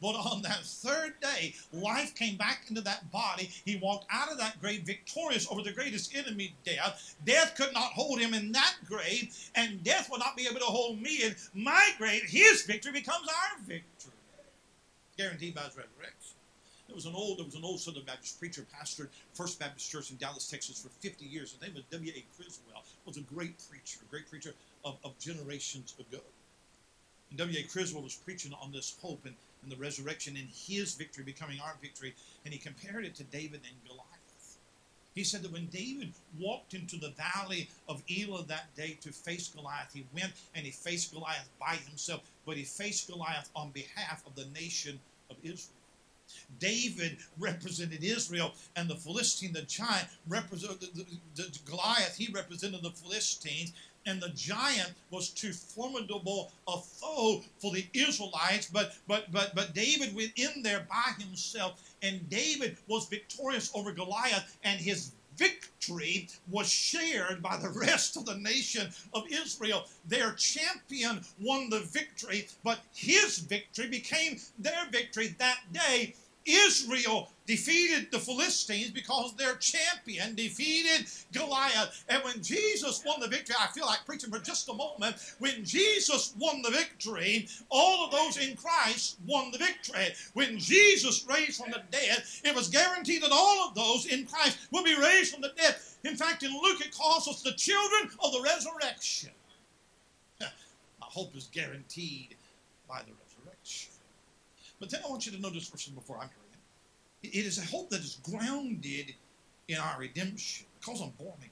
But 0.01 0.15
on 0.15 0.41
that 0.41 0.63
third 0.63 1.13
day, 1.21 1.53
life 1.71 2.15
came 2.15 2.35
back 2.35 2.65
into 2.69 2.81
that 2.81 3.11
body. 3.11 3.51
He 3.65 3.75
walked 3.75 4.07
out 4.11 4.31
of 4.31 4.39
that 4.39 4.59
grave 4.59 4.81
victorious 4.81 5.47
over 5.49 5.61
the 5.61 5.71
greatest 5.71 6.15
enemy, 6.15 6.55
death. 6.65 7.15
Death 7.23 7.53
could 7.55 7.71
not 7.73 7.91
hold 7.93 8.19
him 8.19 8.33
in 8.33 8.51
that 8.51 8.75
grave, 8.87 9.31
and 9.53 9.83
death 9.83 10.09
will 10.09 10.17
not 10.17 10.35
be 10.35 10.47
able 10.47 10.59
to 10.59 10.65
hold 10.65 10.99
me 10.99 11.23
in 11.23 11.35
my 11.53 11.91
grave. 11.99 12.23
His 12.23 12.63
victory 12.63 12.93
becomes 12.93 13.27
our 13.27 13.59
victory. 13.59 14.11
Guaranteed 15.17 15.53
by 15.53 15.61
his 15.61 15.77
resurrection. 15.77 16.35
There 16.91 16.95
was 16.97 17.05
an 17.05 17.15
old, 17.15 17.37
there 17.37 17.45
was 17.45 17.55
an 17.55 17.63
old 17.63 17.79
Southern 17.79 18.03
Baptist 18.03 18.37
preacher, 18.37 18.65
pastored 18.77 19.07
First 19.33 19.59
Baptist 19.59 19.89
Church 19.89 20.11
in 20.11 20.17
Dallas, 20.17 20.49
Texas 20.49 20.81
for 20.81 20.89
50 20.89 21.23
years. 21.23 21.53
His 21.53 21.61
name 21.61 21.73
was 21.73 21.83
W.A. 21.89 22.25
Criswell. 22.35 22.83
Was 23.05 23.15
a 23.15 23.21
great 23.21 23.55
preacher, 23.69 23.99
a 24.05 24.11
great 24.11 24.29
preacher 24.29 24.53
of, 24.83 24.97
of 25.05 25.17
generations 25.17 25.95
ago. 25.97 26.21
And 27.29 27.39
W.A. 27.39 27.63
Criswell 27.63 28.03
was 28.03 28.15
preaching 28.15 28.51
on 28.61 28.73
this 28.73 28.97
hope 29.01 29.21
and 29.25 29.35
and 29.63 29.71
the 29.71 29.75
resurrection 29.77 30.35
and 30.37 30.47
his 30.49 30.95
victory 30.95 31.23
becoming 31.23 31.59
our 31.59 31.75
victory. 31.81 32.13
And 32.45 32.53
he 32.53 32.59
compared 32.59 33.05
it 33.05 33.15
to 33.15 33.23
David 33.23 33.61
and 33.63 33.75
Goliath. 33.87 34.57
He 35.13 35.23
said 35.23 35.43
that 35.43 35.51
when 35.51 35.67
David 35.67 36.13
walked 36.39 36.73
into 36.73 36.97
the 36.97 37.11
valley 37.11 37.69
of 37.89 38.01
Elah 38.09 38.45
that 38.47 38.73
day 38.75 38.97
to 39.01 39.11
face 39.11 39.49
Goliath, 39.49 39.93
he 39.93 40.05
went 40.13 40.33
and 40.55 40.65
he 40.65 40.71
faced 40.71 41.13
Goliath 41.13 41.49
by 41.59 41.75
himself, 41.75 42.21
but 42.45 42.57
he 42.57 42.63
faced 42.63 43.09
Goliath 43.09 43.49
on 43.55 43.71
behalf 43.71 44.25
of 44.25 44.35
the 44.35 44.45
nation 44.59 44.99
of 45.29 45.35
Israel. 45.43 45.80
David 46.59 47.17
represented 47.39 48.03
Israel, 48.03 48.53
and 48.75 48.89
the 48.89 48.95
Philistine, 48.95 49.53
the 49.53 49.63
giant, 49.63 50.07
represented 50.27 50.79
the, 50.81 51.03
the, 51.35 51.43
the 51.43 51.59
Goliath. 51.65 52.15
He 52.17 52.31
represented 52.31 52.81
the 52.83 52.91
Philistines, 52.91 53.73
and 54.05 54.21
the 54.21 54.29
giant 54.29 54.93
was 55.09 55.29
too 55.29 55.53
formidable 55.53 56.51
a 56.67 56.77
foe 56.77 57.43
for 57.59 57.71
the 57.71 57.85
Israelites. 57.93 58.67
But 58.71 58.95
but 59.07 59.31
but 59.31 59.53
but 59.55 59.73
David 59.73 60.15
went 60.15 60.33
in 60.35 60.63
there 60.63 60.87
by 60.89 61.13
himself, 61.19 61.81
and 62.01 62.29
David 62.29 62.77
was 62.87 63.07
victorious 63.07 63.71
over 63.73 63.91
Goliath, 63.91 64.57
and 64.63 64.79
his 64.79 65.11
victory 65.37 66.29
was 66.49 66.69
shared 66.69 67.41
by 67.41 67.57
the 67.57 67.69
rest 67.69 68.17
of 68.17 68.25
the 68.25 68.37
nation 68.37 68.91
of 69.13 69.23
Israel. 69.29 69.85
Their 70.05 70.33
champion 70.33 71.21
won 71.39 71.69
the 71.69 71.79
victory, 71.79 72.47
but 72.63 72.79
his 72.93 73.39
victory 73.39 73.87
became 73.87 74.39
their 74.59 74.89
victory 74.91 75.35
that 75.39 75.59
day. 75.71 76.15
Israel 76.45 77.29
defeated 77.45 78.07
the 78.11 78.19
Philistines 78.19 78.91
because 78.91 79.35
their 79.35 79.55
champion 79.55 80.35
defeated 80.35 81.07
Goliath. 81.33 82.05
And 82.09 82.23
when 82.23 82.41
Jesus 82.41 83.03
won 83.05 83.19
the 83.19 83.27
victory, 83.27 83.55
I 83.59 83.67
feel 83.67 83.85
like 83.85 84.05
preaching 84.05 84.31
for 84.31 84.39
just 84.39 84.69
a 84.69 84.73
moment. 84.73 85.17
When 85.39 85.65
Jesus 85.65 86.33
won 86.39 86.61
the 86.61 86.71
victory, 86.71 87.47
all 87.69 88.05
of 88.05 88.11
those 88.11 88.37
in 88.37 88.55
Christ 88.55 89.17
won 89.27 89.51
the 89.51 89.57
victory. 89.57 90.09
When 90.33 90.57
Jesus 90.57 91.25
raised 91.27 91.61
from 91.61 91.71
the 91.71 91.83
dead, 91.91 92.23
it 92.43 92.55
was 92.55 92.69
guaranteed 92.69 93.23
that 93.23 93.31
all 93.31 93.67
of 93.67 93.75
those 93.75 94.05
in 94.05 94.25
Christ 94.25 94.57
will 94.71 94.83
be 94.83 94.97
raised 94.97 95.33
from 95.33 95.41
the 95.41 95.53
dead. 95.57 95.75
In 96.03 96.15
fact, 96.15 96.43
in 96.43 96.51
Luke, 96.51 96.81
it 96.81 96.95
calls 96.95 97.27
us 97.27 97.41
the 97.41 97.53
children 97.53 98.11
of 98.23 98.31
the 98.31 98.41
resurrection. 98.41 99.31
My 100.39 100.47
hope 101.01 101.35
is 101.35 101.49
guaranteed 101.51 102.35
by 102.87 103.01
the. 103.01 103.20
But 104.81 104.89
then 104.89 105.01
I 105.05 105.09
want 105.09 105.25
you 105.25 105.31
to 105.31 105.39
notice 105.39 105.69
verses 105.69 105.93
before 105.93 106.17
I'm 106.19 106.29
it 107.23 107.45
is 107.45 107.59
a 107.59 107.65
hope 107.65 107.91
that 107.91 107.99
is 107.99 108.17
grounded 108.23 109.13
in 109.67 109.77
our 109.77 109.99
redemption 109.99 110.65
because 110.79 111.01
I'm 111.01 111.11
born 111.11 111.37
again. 111.37 111.51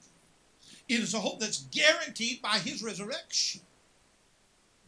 It 0.88 1.00
is 1.00 1.14
a 1.14 1.20
hope 1.20 1.40
that's 1.40 1.66
guaranteed 1.72 2.42
by 2.42 2.58
his 2.58 2.82
resurrection, 2.82 3.62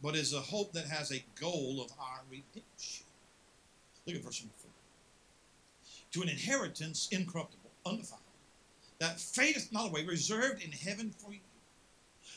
but 0.02 0.16
is 0.16 0.32
a 0.32 0.40
hope 0.40 0.72
that 0.72 0.86
has 0.86 1.12
a 1.12 1.24
goal 1.40 1.80
of 1.80 1.92
our 2.00 2.22
redemption. 2.28 3.06
Look 4.06 4.16
at 4.16 4.24
verse 4.24 4.42
number 4.42 4.54
four. 4.58 4.70
To 6.12 6.22
an 6.22 6.28
inheritance 6.28 7.08
incorruptible, 7.12 7.70
undefiled, 7.86 8.20
that 8.98 9.20
fadeth 9.20 9.72
not 9.72 9.90
away, 9.90 10.04
reserved 10.04 10.62
in 10.62 10.72
heaven 10.72 11.14
for 11.16 11.32
you. 11.32 11.38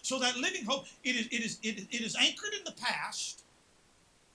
So 0.04 0.20
that 0.20 0.38
living 0.38 0.65
hope, 0.65 0.86
it 1.04 1.15
is, 1.15 1.26
it 1.28 1.44
is, 1.44 1.60
it, 1.63 1.88
it 1.89 2.02
is 2.02 2.15
anchored 2.15 2.54
in 2.54 2.63
the 2.63 2.74
past, 2.74 3.45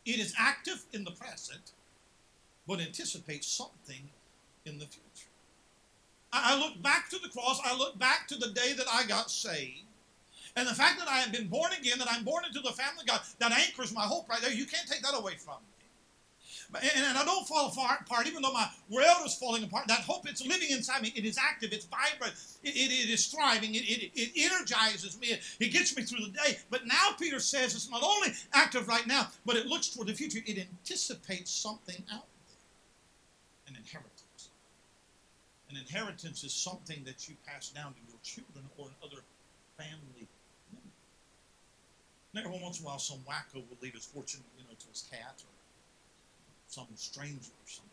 it 0.06 0.18
is 0.18 0.34
active 0.38 0.84
in 0.92 1.04
the 1.04 1.10
present, 1.10 1.72
but 2.66 2.80
anticipates 2.80 3.46
something 3.46 4.08
in 4.64 4.78
the 4.78 4.86
future. 4.86 5.28
I 6.32 6.56
look 6.58 6.80
back 6.82 7.08
to 7.10 7.18
the 7.18 7.28
cross, 7.28 7.60
I 7.64 7.76
look 7.76 7.98
back 7.98 8.28
to 8.28 8.36
the 8.36 8.50
day 8.50 8.72
that 8.72 8.86
I 8.92 9.04
got 9.06 9.30
saved. 9.30 9.82
And 10.56 10.66
the 10.66 10.74
fact 10.74 10.98
that 10.98 11.08
I 11.08 11.18
have 11.18 11.32
been 11.32 11.48
born 11.48 11.72
again, 11.78 11.98
that 11.98 12.08
I'm 12.10 12.24
born 12.24 12.44
into 12.44 12.60
the 12.60 12.72
family 12.72 13.02
of 13.02 13.06
God, 13.06 13.20
that 13.38 13.52
anchors 13.52 13.94
my 13.94 14.02
hope 14.02 14.28
right 14.28 14.40
there. 14.40 14.52
You 14.52 14.66
can't 14.66 14.88
take 14.88 15.02
that 15.02 15.16
away 15.16 15.34
from 15.36 15.54
me. 15.60 15.79
And, 16.74 17.04
and 17.04 17.18
I 17.18 17.24
don't 17.24 17.46
fall 17.48 17.68
apart, 17.68 18.26
even 18.26 18.42
though 18.42 18.52
my 18.52 18.68
world 18.88 19.26
is 19.26 19.34
falling 19.34 19.64
apart. 19.64 19.88
That 19.88 20.00
hope, 20.00 20.28
it's 20.28 20.44
living 20.46 20.70
inside 20.70 21.02
me. 21.02 21.12
It 21.16 21.24
is 21.24 21.36
active, 21.36 21.72
it's 21.72 21.86
vibrant, 21.86 22.34
it, 22.62 22.76
it, 22.76 22.90
it 22.90 23.10
is 23.10 23.26
thriving, 23.26 23.74
it, 23.74 23.82
it, 23.82 24.10
it 24.14 24.30
energizes 24.36 25.18
me, 25.20 25.28
it, 25.28 25.40
it 25.58 25.72
gets 25.72 25.96
me 25.96 26.04
through 26.04 26.24
the 26.26 26.30
day. 26.30 26.58
But 26.70 26.86
now 26.86 27.14
Peter 27.18 27.40
says 27.40 27.74
it's 27.74 27.90
not 27.90 28.02
only 28.04 28.28
active 28.52 28.86
right 28.86 29.06
now, 29.06 29.28
but 29.44 29.56
it 29.56 29.66
looks 29.66 29.88
toward 29.88 30.08
the 30.08 30.14
future. 30.14 30.40
It 30.46 30.58
anticipates 30.58 31.50
something 31.50 32.02
out 32.12 32.26
there, 33.66 33.74
an 33.74 33.76
inheritance. 33.76 34.50
An 35.70 35.76
inheritance 35.76 36.44
is 36.44 36.52
something 36.52 37.02
that 37.04 37.28
you 37.28 37.36
pass 37.46 37.70
down 37.70 37.94
to 37.94 38.00
your 38.08 38.18
children 38.22 38.64
or 38.76 38.88
another 39.00 39.22
family 39.76 40.26
member. 40.72 40.90
Now, 42.32 42.42
every 42.44 42.62
once 42.62 42.78
in 42.78 42.84
a 42.84 42.88
while, 42.88 42.98
some 42.98 43.18
wacko 43.18 43.56
will 43.56 43.78
leave 43.82 43.94
his 43.94 44.04
fortune, 44.04 44.40
you 44.58 44.64
know, 44.64 44.74
to 44.78 44.86
his 44.88 45.04
cat 45.10 45.42
or 45.42 45.59
some 46.70 46.86
stranger 46.94 47.50
or 47.50 47.66
something. 47.66 47.90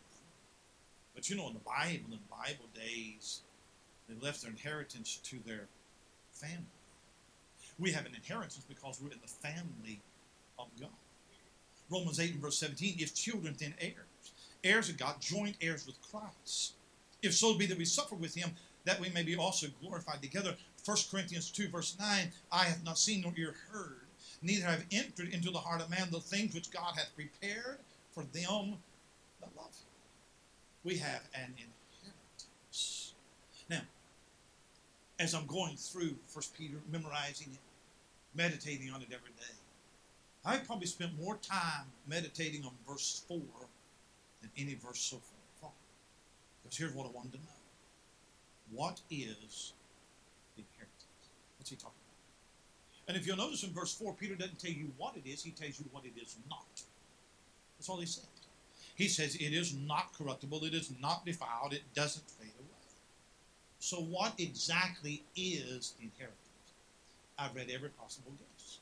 But 1.15 1.29
you 1.29 1.35
know, 1.35 1.47
in 1.47 1.53
the 1.53 1.59
Bible, 1.59 2.13
in 2.13 2.19
Bible 2.29 2.69
days, 2.75 3.41
they 4.07 4.15
left 4.23 4.41
their 4.41 4.51
inheritance 4.51 5.19
to 5.23 5.37
their 5.45 5.67
family. 6.31 6.63
We 7.79 7.91
have 7.91 8.05
an 8.05 8.15
inheritance 8.15 8.63
because 8.67 8.99
we're 9.01 9.11
in 9.11 9.19
the 9.21 9.27
family 9.27 9.99
of 10.59 10.67
God. 10.79 10.89
Romans 11.89 12.19
8 12.19 12.33
and 12.33 12.41
verse 12.41 12.57
17, 12.59 12.95
if 12.99 13.15
children, 13.15 13.55
then 13.59 13.73
heirs 13.79 14.31
heirs 14.63 14.89
of 14.89 14.97
God, 14.97 15.15
joint 15.19 15.55
heirs 15.61 15.85
with 15.85 15.97
Christ. 16.11 16.73
If 17.21 17.33
so 17.33 17.57
be 17.57 17.65
that 17.67 17.77
we 17.77 17.85
suffer 17.85 18.15
with 18.15 18.35
him, 18.35 18.51
that 18.85 18.99
we 18.99 19.09
may 19.09 19.23
be 19.23 19.35
also 19.35 19.67
glorified 19.81 20.21
together. 20.21 20.55
1 20.85 20.97
Corinthians 21.11 21.51
2, 21.51 21.69
verse 21.69 21.95
9 21.99 22.31
I 22.51 22.63
have 22.63 22.83
not 22.83 22.97
seen 22.97 23.21
nor 23.21 23.33
ear 23.37 23.55
heard, 23.71 24.07
neither 24.41 24.65
have 24.65 24.85
entered 24.91 25.29
into 25.29 25.51
the 25.51 25.59
heart 25.59 25.81
of 25.81 25.89
man 25.89 26.09
the 26.11 26.19
things 26.19 26.53
which 26.53 26.71
God 26.71 26.93
hath 26.95 27.15
prepared 27.15 27.79
for 28.17 28.23
them 28.23 28.77
that 29.39 29.49
love 29.55 29.67
him. 29.67 29.93
We 30.83 30.97
have 30.97 31.21
an 31.35 31.53
inheritance. 31.53 33.13
Now, 33.69 33.81
as 35.19 35.35
I'm 35.35 35.45
going 35.45 35.75
through 35.75 36.15
1 36.33 36.43
Peter, 36.57 36.77
memorizing 36.91 37.49
it, 37.53 37.59
meditating 38.35 38.89
on 38.89 39.03
it 39.03 39.09
every 39.13 39.29
day, 39.37 39.53
I've 40.43 40.65
probably 40.65 40.87
spent 40.87 41.11
more 41.21 41.37
time 41.37 41.85
meditating 42.07 42.63
on 42.65 42.71
verse 42.89 43.23
4 43.27 43.37
than 44.41 44.49
any 44.57 44.73
verse 44.73 44.99
so 44.99 45.17
far. 45.61 45.69
Because 46.63 46.75
here's 46.75 46.93
what 46.93 47.05
I 47.05 47.11
wanted 47.11 47.33
to 47.33 47.37
know. 47.37 47.61
What 48.71 48.99
is 49.11 49.73
the 50.55 50.63
inheritance? 50.63 51.29
What's 51.59 51.69
he 51.69 51.75
talking 51.75 51.93
about? 52.07 53.09
And 53.09 53.17
if 53.17 53.27
you'll 53.27 53.37
notice 53.37 53.63
in 53.63 53.73
verse 53.73 53.93
4, 53.93 54.13
Peter 54.13 54.33
doesn't 54.33 54.59
tell 54.59 54.71
you 54.71 54.91
what 54.97 55.15
it 55.17 55.29
is, 55.29 55.43
he 55.43 55.51
tells 55.51 55.79
you 55.79 55.85
what 55.91 56.03
it 56.03 56.19
is 56.19 56.35
not. 56.49 56.81
That's 57.77 57.89
all 57.89 57.99
he 57.99 58.05
says. 58.05 58.25
He 58.95 59.07
says 59.07 59.35
it 59.35 59.53
is 59.53 59.75
not 59.75 60.13
corruptible, 60.17 60.63
it 60.63 60.73
is 60.73 60.91
not 60.99 61.25
defiled, 61.25 61.73
it 61.73 61.83
doesn't 61.93 62.27
fade 62.31 62.51
away. 62.57 62.67
So, 63.79 63.97
what 63.97 64.33
exactly 64.39 65.23
is 65.35 65.93
inheritance? 66.01 66.37
I've 67.37 67.55
read 67.55 67.69
every 67.69 67.89
possible 67.89 68.31
guess. 68.39 68.79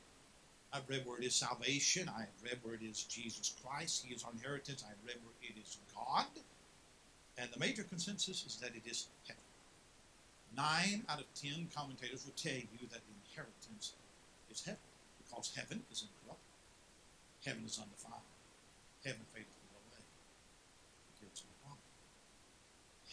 I've 0.72 0.88
read 0.88 1.04
where 1.04 1.18
it 1.18 1.24
is 1.24 1.34
salvation. 1.34 2.08
I 2.08 2.20
have 2.20 2.42
read 2.42 2.58
where 2.62 2.74
it 2.74 2.82
is 2.82 3.04
Jesus 3.04 3.54
Christ. 3.62 4.04
He 4.06 4.14
is 4.14 4.24
our 4.24 4.32
inheritance. 4.32 4.84
I've 4.86 5.06
read 5.06 5.16
where 5.22 5.34
it 5.42 5.54
is 5.60 5.76
God. 5.94 6.26
And 7.38 7.50
the 7.52 7.60
major 7.60 7.82
consensus 7.82 8.44
is 8.46 8.56
that 8.56 8.70
it 8.74 8.88
is 8.90 9.08
heaven. 9.28 9.42
Nine 10.56 11.04
out 11.08 11.20
of 11.20 11.26
ten 11.34 11.68
commentators 11.74 12.24
will 12.24 12.32
tell 12.36 12.56
you 12.56 12.88
that 12.90 13.00
inheritance 13.28 13.92
is 14.50 14.64
heaven 14.64 14.80
because 15.18 15.52
heaven 15.54 15.82
is 15.92 16.02
incorruptible. 16.08 16.40
Heaven 17.44 17.62
is 17.66 17.78
undefiled. 17.78 18.22
Heaven. 19.06 19.22
Here 19.32 19.46
it's 21.30 21.42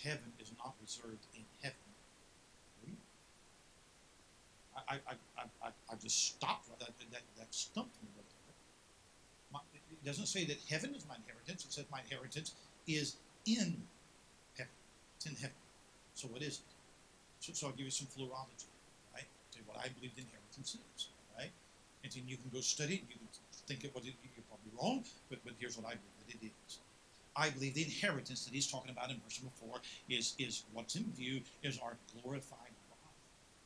heaven 0.02 0.34
is 0.42 0.52
not 0.58 0.74
reserved 0.82 1.22
in 1.36 1.46
heaven. 1.62 1.78
I, 4.76 4.96
I, 4.96 5.14
I, 5.38 5.70
I, 5.70 5.96
just 6.02 6.34
stopped 6.34 6.68
right 6.70 6.80
that, 6.80 6.90
that, 7.12 7.22
that 7.38 7.54
stumped 7.54 7.94
me. 8.02 8.10
My, 9.54 9.60
it 9.74 10.04
doesn't 10.04 10.26
say 10.26 10.46
that 10.46 10.58
heaven 10.68 10.96
is 10.96 11.06
my 11.08 11.16
inheritance. 11.16 11.64
It 11.64 11.72
says 11.72 11.86
my 11.92 12.02
inheritance 12.10 12.56
is 12.88 13.16
in 13.46 13.78
heaven. 14.58 14.74
It's 15.16 15.26
in 15.28 15.36
heaven. 15.36 15.62
So 16.16 16.28
what 16.28 16.42
is 16.42 16.58
it? 16.58 16.74
So, 17.40 17.54
so 17.54 17.68
I'll 17.68 17.74
give 17.74 17.86
you 17.86 17.92
some 17.92 18.08
philology, 18.08 18.66
right? 19.14 19.30
What 19.68 19.78
I 19.78 19.90
believe 19.94 20.16
the 20.16 20.26
inheritance 20.26 20.76
is, 20.98 21.08
right? 21.38 21.54
And 22.04 22.12
then 22.12 22.24
you 22.28 22.38
can 22.38 22.50
go 22.52 22.62
study 22.62 22.96
it. 22.96 23.02
You 23.08 23.16
can 23.22 23.30
think 23.68 23.84
it, 23.84 23.92
well, 23.94 24.04
you're 24.04 24.14
probably 24.50 24.72
wrong, 24.80 25.04
but, 25.30 25.40
but 25.44 25.54
here's 25.60 25.78
what 25.78 25.86
I 25.86 25.96
believe 25.96 26.28
that 26.28 26.48
it 26.48 26.52
is. 26.68 26.80
I 27.36 27.50
believe 27.50 27.74
the 27.74 27.84
inheritance 27.84 28.46
that 28.46 28.54
he's 28.54 28.70
talking 28.70 28.92
about 28.92 29.10
in 29.10 29.18
verse 29.24 29.42
number 29.42 29.56
four 29.58 29.82
is, 30.10 30.36
is 30.38 30.64
what's 30.74 30.96
in 30.96 31.04
view 31.18 31.42
is 31.64 31.80
our 31.80 31.98
glorified 32.22 32.74
body. 32.90 33.18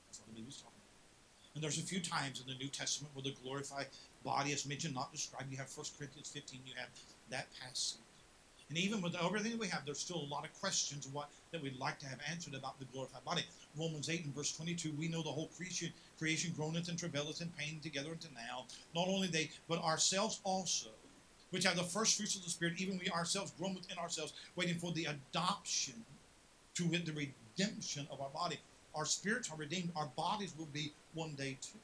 That's 0.08 0.20
what 0.20 0.30
I 0.30 0.32
believe 0.32 0.46
he's 0.46 0.58
talking 0.58 0.78
about. 0.78 1.54
And 1.56 1.64
there's 1.64 1.80
a 1.80 1.82
few 1.82 2.00
times 2.00 2.40
in 2.40 2.48
the 2.48 2.58
New 2.58 2.70
Testament 2.70 3.14
where 3.14 3.24
the 3.24 3.36
glorified 3.44 3.88
body 4.24 4.52
is 4.52 4.66
mentioned, 4.66 4.94
not 4.94 5.12
described. 5.12 5.52
You 5.52 5.58
have 5.58 5.70
1 5.76 5.86
Corinthians 5.98 6.30
15, 6.30 6.62
you 6.66 6.74
have 6.78 6.90
that 7.30 7.48
passage. 7.60 8.00
And 8.70 8.78
even 8.78 9.02
with 9.02 9.16
everything 9.16 9.52
that 9.52 9.60
we 9.60 9.68
have, 9.68 9.86
there's 9.86 10.00
still 10.00 10.22
a 10.22 10.34
lot 10.34 10.44
of 10.44 10.60
questions 10.60 11.08
what 11.14 11.30
that 11.52 11.62
we'd 11.62 11.80
like 11.80 12.00
to 12.00 12.08
have 12.08 12.20
answered 12.30 12.54
about 12.54 12.78
the 12.80 12.86
glorified 12.86 13.24
body. 13.24 13.46
Romans 13.78 14.10
8 14.10 14.26
and 14.26 14.36
verse 14.36 14.56
22, 14.56 14.92
we 14.98 15.08
know 15.08 15.22
the 15.22 15.30
whole 15.30 15.50
creation, 15.56 15.94
creation 16.20 16.54
groaneth 16.56 16.90
and 16.90 17.00
travaileth 17.00 17.42
in 17.42 17.50
pain 17.58 17.80
together 17.82 18.12
unto 18.12 18.28
now. 18.36 18.66
Not 18.94 19.08
only 19.08 19.28
they, 19.28 19.52
but 19.70 19.82
ourselves 19.82 20.42
also, 20.44 20.90
which 21.52 21.64
have 21.64 21.78
the 21.78 21.84
first 21.84 22.18
fruits 22.18 22.36
of 22.36 22.44
the 22.44 22.50
Spirit, 22.50 22.74
even 22.78 23.00
we 23.00 23.10
ourselves 23.10 23.54
groan 23.58 23.74
within 23.74 23.98
ourselves, 23.98 24.34
waiting 24.58 24.78
for 24.78 24.92
the 24.92 25.06
adoption 25.06 26.04
to 26.76 26.84
the 26.84 27.32
redemption 27.58 28.06
of 28.12 28.20
our 28.20 28.30
body. 28.30 28.60
Our 28.94 29.06
spirits 29.06 29.50
are 29.50 29.58
redeemed, 29.58 29.92
our 29.96 30.10
bodies 30.18 30.54
will 30.58 30.68
be 30.74 30.92
one 31.14 31.36
day 31.36 31.58
too. 31.62 31.80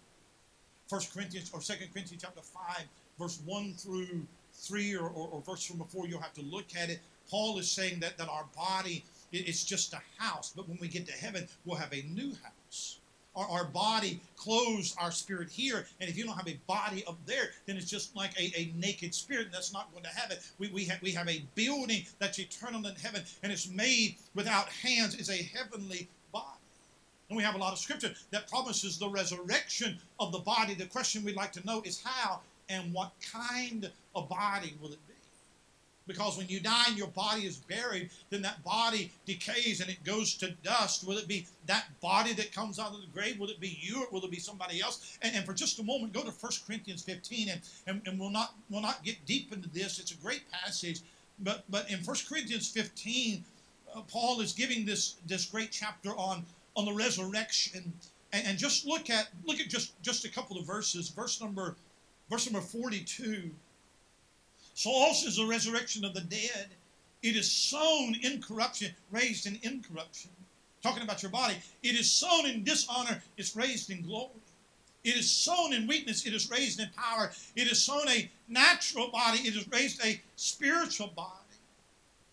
First 0.90 1.14
Corinthians 1.14 1.50
or 1.54 1.62
Second 1.62 1.94
Corinthians 1.94 2.24
chapter 2.24 2.42
5, 2.42 2.84
verse 3.18 3.40
1 3.46 3.74
through 3.74 4.28
3 4.54 4.96
or, 4.96 5.08
or, 5.08 5.30
or 5.32 5.42
verse 5.42 5.66
from 5.66 5.78
before, 5.78 6.08
you'll 6.08 6.22
have 6.22 6.34
to 6.34 6.42
look 6.44 6.76
at 6.78 6.90
it. 6.90 7.00
Paul 7.30 7.58
is 7.58 7.70
saying 7.70 8.00
that, 8.02 8.18
that 8.18 8.30
our 8.30 8.46
body 8.56 9.04
is 9.32 9.64
just 9.64 9.94
a 9.94 10.02
house, 10.18 10.54
but 10.56 10.68
when 10.70 10.78
we 10.80 10.88
get 10.88 11.08
to 11.08 11.14
heaven, 11.14 11.48
we'll 11.66 11.78
have 11.78 11.94
a 11.94 12.04
new 12.14 12.34
house. 12.44 13.00
Our, 13.36 13.48
our 13.50 13.66
body 13.66 14.22
clothes 14.38 14.96
our 15.00 15.12
spirit 15.12 15.50
here, 15.50 15.88
and 16.00 16.10
if 16.10 16.16
you 16.16 16.24
don't 16.24 16.36
have 16.36 16.48
a 16.48 16.60
body 16.68 17.04
up 17.08 17.18
there, 17.26 17.50
then 17.66 17.78
it's 17.78 17.90
just 17.90 18.16
like 18.16 18.38
a, 18.40 18.54
a 18.56 18.72
naked 18.76 19.16
spirit, 19.16 19.46
and 19.46 19.54
that's 19.54 19.74
not 19.74 19.92
going 19.92 20.04
to 20.04 20.10
have 20.10 20.30
it. 20.30 20.42
We, 20.60 20.68
we, 20.68 20.86
have, 20.86 21.02
we 21.02 21.12
have 21.12 21.28
a 21.28 21.44
building 21.56 22.06
that's 22.20 22.38
eternal 22.38 22.86
in 22.86 22.96
heaven, 22.96 23.24
and 23.42 23.52
it's 23.52 23.70
made 23.70 24.18
without 24.36 24.70
hands. 24.70 25.16
It's 25.16 25.32
a 25.32 25.50
heavenly 25.58 26.08
body. 26.32 26.46
And 27.30 27.38
we 27.38 27.44
have 27.44 27.56
a 27.56 27.58
lot 27.58 27.74
of 27.74 27.80
scripture 27.80 28.14
that 28.30 28.48
promises 28.48 29.00
the 29.00 29.10
resurrection 29.10 29.98
of 30.20 30.32
the 30.32 30.40
body. 30.40 30.76
The 30.76 30.86
question 30.86 31.24
we'd 31.24 31.36
like 31.36 31.54
to 31.54 31.66
know 31.66 31.82
is 31.84 32.04
how 32.04 32.42
and 32.70 32.94
what 32.94 33.12
kind 33.32 33.90
of 34.16 34.30
body 34.30 34.76
will 34.82 34.92
it 34.92 35.08
be? 35.08 35.14
Because 36.06 36.38
when 36.38 36.48
you 36.50 36.60
die 36.60 36.86
and 36.90 36.98
your 36.98 37.08
body 37.08 37.44
is 37.44 37.58
buried, 37.58 38.10
then 38.30 38.42
that 38.42 38.64
body 38.64 39.12
decays 39.26 39.80
and 39.80 39.90
it 39.90 40.04
goes 40.04 40.36
to 40.36 40.52
dust. 40.64 41.08
Will 41.08 41.18
it 41.18 41.28
be 41.28 41.48
that 41.66 41.86
body 42.02 42.34
that 42.34 42.54
comes 42.54 42.78
out 42.78 42.94
of 42.94 43.02
the 43.02 43.08
grave? 43.08 43.40
Will 43.40 43.50
it 43.50 43.60
be 43.60 43.78
you 43.80 44.02
or 44.02 44.08
will 44.12 44.26
it 44.26 44.32
be 44.32 44.40
somebody 44.40 44.82
else? 44.82 45.18
And, 45.22 45.34
and 45.34 45.46
for 45.46 45.54
just 45.54 45.80
a 45.80 45.84
moment, 45.84 46.12
go 46.12 46.22
to 46.22 46.32
1 46.32 46.52
Corinthians 46.68 47.04
15 47.04 47.50
and, 47.50 47.62
and, 47.88 48.02
and 48.06 48.20
we'll 48.20 48.32
not 48.32 48.54
we'll 48.70 48.82
not 48.82 49.04
get 49.04 49.26
deep 49.26 49.54
into 49.54 49.70
this. 49.70 50.00
It's 50.00 50.12
a 50.12 50.18
great 50.18 50.44
passage. 50.52 51.02
But 51.40 51.64
but 51.70 51.90
in 51.90 52.00
1 52.00 52.18
Corinthians 52.28 52.70
15, 52.70 53.44
uh, 53.96 54.02
Paul 54.02 54.42
is 54.42 54.52
giving 54.52 54.86
this 54.86 55.16
this 55.26 55.46
great 55.46 55.72
chapter 55.72 56.10
on 56.10 56.46
on 56.76 56.86
the 56.86 56.94
resurrection. 56.94 57.94
And, 58.34 58.48
and 58.48 58.58
just 58.58 58.86
look 58.86 59.10
at 59.10 59.30
look 59.46 59.62
at 59.62 59.70
just 59.70 60.02
just 60.02 60.26
a 60.26 60.30
couple 60.30 60.58
of 60.58 60.66
verses. 60.66 61.10
Verse 61.10 61.40
number 61.40 61.78
verse 62.30 62.50
number 62.50 62.66
42 62.66 63.52
so 64.74 64.90
also 64.90 65.28
is 65.28 65.38
the 65.38 65.46
resurrection 65.46 66.04
of 66.04 66.14
the 66.14 66.22
dead. 66.22 66.70
It 67.22 67.36
is 67.36 67.50
sown 67.50 68.16
in 68.22 68.42
corruption, 68.42 68.94
raised 69.12 69.46
in 69.46 69.60
incorruption. 69.64 70.32
Talking 70.82 71.04
about 71.04 71.22
your 71.22 71.32
body. 71.32 71.56
It 71.84 71.96
is 71.96 72.12
sown 72.12 72.46
in 72.46 72.64
dishonor, 72.64 73.22
it's 73.38 73.56
raised 73.56 73.90
in 73.90 74.02
glory. 74.02 74.32
It 75.04 75.16
is 75.16 75.30
sown 75.30 75.74
in 75.74 75.88
weakness, 75.88 76.26
it 76.26 76.34
is 76.34 76.50
raised 76.50 76.80
in 76.80 76.90
power. 76.96 77.32
It 77.56 77.72
is 77.72 77.82
sown 77.84 78.08
a 78.10 78.30
natural 78.48 79.10
body, 79.10 79.40
it 79.40 79.56
is 79.56 79.68
raised 79.70 80.04
a 80.06 80.20
spiritual 80.36 81.08
body. 81.08 81.30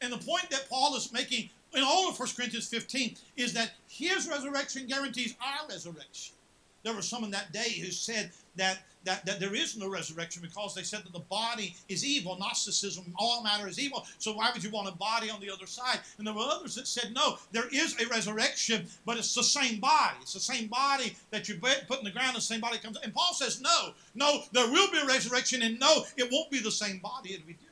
And 0.00 0.12
the 0.12 0.18
point 0.18 0.48
that 0.50 0.68
Paul 0.68 0.96
is 0.96 1.12
making 1.12 1.50
in 1.74 1.83
all 1.85 2.09
of 2.09 2.18
1 2.18 2.29
Corinthians 2.37 2.68
15 2.68 3.16
is 3.37 3.53
that 3.53 3.72
his 3.87 4.29
resurrection 4.29 4.87
guarantees 4.87 5.35
our 5.40 5.68
resurrection. 5.68 6.35
There 6.82 6.94
were 6.94 7.02
some 7.02 7.24
in 7.24 7.30
that 7.32 7.52
day 7.52 7.78
who 7.78 7.90
said 7.90 8.30
that, 8.56 8.78
that, 9.04 9.26
that 9.26 9.38
there 9.38 9.54
is 9.54 9.76
no 9.76 9.88
resurrection 9.88 10.42
because 10.42 10.74
they 10.74 10.82
said 10.82 11.04
that 11.04 11.12
the 11.12 11.18
body 11.18 11.76
is 11.88 12.04
evil. 12.04 12.38
Gnosticism, 12.38 13.12
all 13.18 13.42
matter 13.42 13.68
is 13.68 13.78
evil. 13.78 14.06
So 14.18 14.32
why 14.32 14.50
would 14.52 14.64
you 14.64 14.70
want 14.70 14.88
a 14.88 14.92
body 14.92 15.30
on 15.30 15.40
the 15.40 15.50
other 15.50 15.66
side? 15.66 16.00
And 16.16 16.26
there 16.26 16.32
were 16.32 16.40
others 16.40 16.74
that 16.76 16.86
said, 16.86 17.12
no, 17.12 17.36
there 17.52 17.68
is 17.72 18.00
a 18.00 18.08
resurrection, 18.08 18.86
but 19.04 19.18
it's 19.18 19.34
the 19.34 19.42
same 19.42 19.78
body. 19.78 20.16
It's 20.22 20.32
the 20.32 20.40
same 20.40 20.68
body 20.68 21.14
that 21.30 21.48
you 21.48 21.56
put 21.56 21.98
in 21.98 22.04
the 22.04 22.10
ground, 22.10 22.36
the 22.36 22.40
same 22.40 22.60
body 22.60 22.78
comes. 22.78 22.96
And 23.02 23.12
Paul 23.12 23.34
says, 23.34 23.60
no, 23.60 23.90
no, 24.14 24.42
there 24.52 24.70
will 24.70 24.90
be 24.90 24.98
a 24.98 25.06
resurrection, 25.06 25.62
and 25.62 25.78
no, 25.78 26.04
it 26.16 26.28
won't 26.32 26.50
be 26.50 26.60
the 26.60 26.70
same 26.70 26.98
body. 26.98 27.34
It'll 27.34 27.46
be 27.46 27.52
different. 27.52 27.70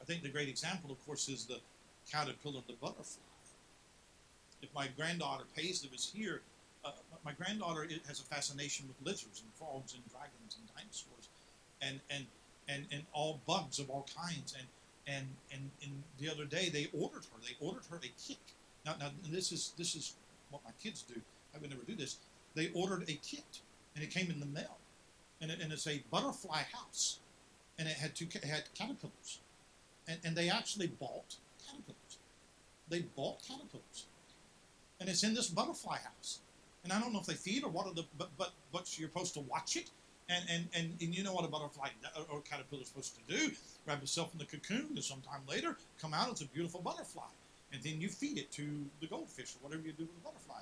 I 0.00 0.04
think 0.04 0.22
the 0.22 0.28
great 0.28 0.48
example, 0.48 0.90
of 0.90 1.04
course, 1.04 1.28
is 1.28 1.46
the 1.46 1.58
caterpillar 2.10 2.60
the 2.66 2.74
butterfly. 2.74 3.22
If 4.62 4.72
my 4.74 4.88
granddaughter 4.96 5.44
Paisley 5.56 5.88
was 5.90 6.12
here, 6.14 6.42
my 7.24 7.32
granddaughter 7.32 7.86
has 8.06 8.20
a 8.20 8.24
fascination 8.24 8.86
with 8.88 8.96
lizards 9.06 9.42
and 9.42 9.52
frogs 9.54 9.94
and 9.94 10.02
dragons 10.10 10.56
and 10.58 10.66
dinosaurs, 10.76 11.28
and 11.80 12.00
and 12.10 12.26
and 12.68 12.86
and 12.92 13.04
all 13.12 13.40
bugs 13.46 13.78
of 13.78 13.90
all 13.90 14.06
kinds. 14.16 14.54
And 14.58 14.66
and 15.06 15.26
and, 15.52 15.70
and 15.82 16.02
the 16.18 16.28
other 16.30 16.44
day 16.44 16.68
they 16.68 16.88
ordered 16.92 17.24
her. 17.24 17.38
They 17.42 17.64
ordered 17.64 17.84
her 17.90 17.96
a 17.96 18.10
kit. 18.26 18.38
Now 18.84 18.94
now 18.98 19.10
this 19.30 19.52
is 19.52 19.72
this 19.78 19.94
is 19.94 20.14
what 20.50 20.62
my 20.64 20.72
kids 20.82 21.02
do. 21.02 21.20
I 21.54 21.58
would 21.58 21.70
never 21.70 21.82
do 21.82 21.94
this. 21.94 22.16
They 22.54 22.70
ordered 22.74 23.02
a 23.08 23.14
kit, 23.14 23.60
and 23.94 24.04
it 24.04 24.10
came 24.10 24.30
in 24.30 24.40
the 24.40 24.46
mail, 24.46 24.76
and, 25.40 25.50
it, 25.50 25.60
and 25.60 25.72
it's 25.72 25.86
a 25.86 26.02
butterfly 26.10 26.62
house, 26.72 27.18
and 27.78 27.88
it 27.88 27.94
had 27.94 28.14
two 28.14 28.26
it 28.34 28.44
had 28.44 28.64
caterpillars, 28.74 29.38
and 30.08 30.18
and 30.24 30.36
they 30.36 30.48
actually 30.50 30.88
bought 30.88 31.36
caterpillars. 31.64 32.18
They 32.88 33.00
bought 33.16 33.42
caterpillars, 33.46 34.06
and 34.98 35.08
it's 35.08 35.22
in 35.22 35.34
this 35.34 35.48
butterfly 35.48 35.98
house 35.98 36.40
and 36.84 36.92
I 36.92 37.00
don't 37.00 37.12
know 37.12 37.20
if 37.20 37.26
they 37.26 37.34
feed 37.34 37.64
or 37.64 37.70
what 37.70 37.86
are 37.86 37.94
the 37.94 38.04
but 38.18 38.30
but 38.36 38.52
but 38.72 38.98
you're 38.98 39.08
supposed 39.08 39.34
to 39.34 39.40
watch 39.40 39.76
it. 39.76 39.90
And, 40.28 40.44
and, 40.48 40.68
and, 40.72 40.94
and 41.02 41.14
you 41.14 41.24
know 41.24 41.34
what 41.34 41.44
a 41.44 41.48
butterfly 41.48 41.88
or 42.30 42.40
caterpillar 42.40 42.82
is 42.82 42.88
supposed 42.88 43.14
to 43.16 43.36
do? 43.36 43.50
Wrap 43.86 44.00
itself 44.02 44.30
in 44.32 44.38
the 44.38 44.46
cocoon 44.46 44.86
and 44.94 45.04
sometime 45.04 45.40
later 45.48 45.76
come 46.00 46.14
out 46.14 46.32
as 46.32 46.40
a 46.40 46.46
beautiful 46.46 46.80
butterfly. 46.80 47.24
And 47.72 47.82
then 47.82 48.00
you 48.00 48.08
feed 48.08 48.38
it 48.38 48.50
to 48.52 48.62
the 49.00 49.08
goldfish 49.08 49.54
or 49.56 49.68
whatever 49.68 49.86
you 49.86 49.92
do 49.92 50.04
with 50.04 50.14
the 50.14 50.20
butterfly. 50.22 50.60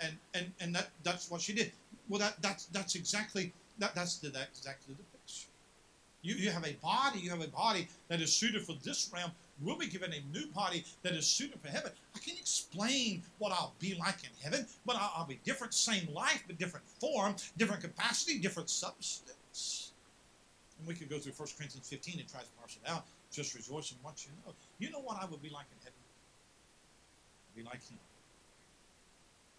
And 0.00 0.14
and, 0.34 0.52
and 0.60 0.74
that 0.74 0.90
that's 1.04 1.30
what 1.30 1.40
she 1.40 1.52
did. 1.54 1.72
Well 2.08 2.18
that 2.18 2.42
that's 2.42 2.66
that's 2.66 2.94
exactly 2.96 3.52
that, 3.78 3.94
that's 3.94 4.18
the 4.18 4.28
exactly 4.28 4.94
the 4.94 5.04
picture. 5.18 5.48
You, 6.22 6.34
you 6.34 6.50
have 6.50 6.66
a 6.66 6.74
body 6.82 7.20
you 7.20 7.30
have 7.30 7.42
a 7.42 7.48
body 7.48 7.88
that 8.08 8.20
is 8.20 8.32
suited 8.32 8.62
for 8.62 8.74
this 8.82 9.10
realm 9.14 9.30
We'll 9.60 9.76
be 9.76 9.86
given 9.86 10.12
a 10.12 10.36
new 10.36 10.46
body 10.48 10.84
that 11.02 11.14
is 11.14 11.26
suited 11.26 11.60
for 11.60 11.68
heaven. 11.68 11.90
I 12.14 12.18
can't 12.20 12.38
explain 12.38 13.22
what 13.38 13.52
I'll 13.52 13.74
be 13.80 13.96
like 13.98 14.22
in 14.22 14.30
heaven, 14.42 14.66
but 14.86 14.96
I'll, 14.96 15.12
I'll 15.16 15.26
be 15.26 15.40
different, 15.44 15.74
same 15.74 16.12
life, 16.12 16.44
but 16.46 16.58
different 16.58 16.86
form, 17.00 17.34
different 17.56 17.82
capacity, 17.82 18.38
different 18.38 18.70
substance. 18.70 19.92
And 20.78 20.86
we 20.86 20.94
could 20.94 21.10
go 21.10 21.18
through 21.18 21.32
1 21.32 21.48
Corinthians 21.58 21.88
15 21.88 22.20
and 22.20 22.28
try 22.28 22.40
to 22.40 22.46
parse 22.58 22.78
it 22.82 22.88
out. 22.88 23.04
Just 23.32 23.54
rejoice 23.54 23.90
in 23.90 23.98
what 24.02 24.24
you 24.24 24.30
know. 24.46 24.54
You 24.78 24.90
know 24.90 25.00
what 25.00 25.20
I 25.20 25.26
would 25.26 25.42
be 25.42 25.50
like 25.50 25.66
in 25.72 25.78
heaven? 25.80 25.98
I'd 27.50 27.56
be 27.56 27.64
like 27.64 27.82
him. 27.88 27.98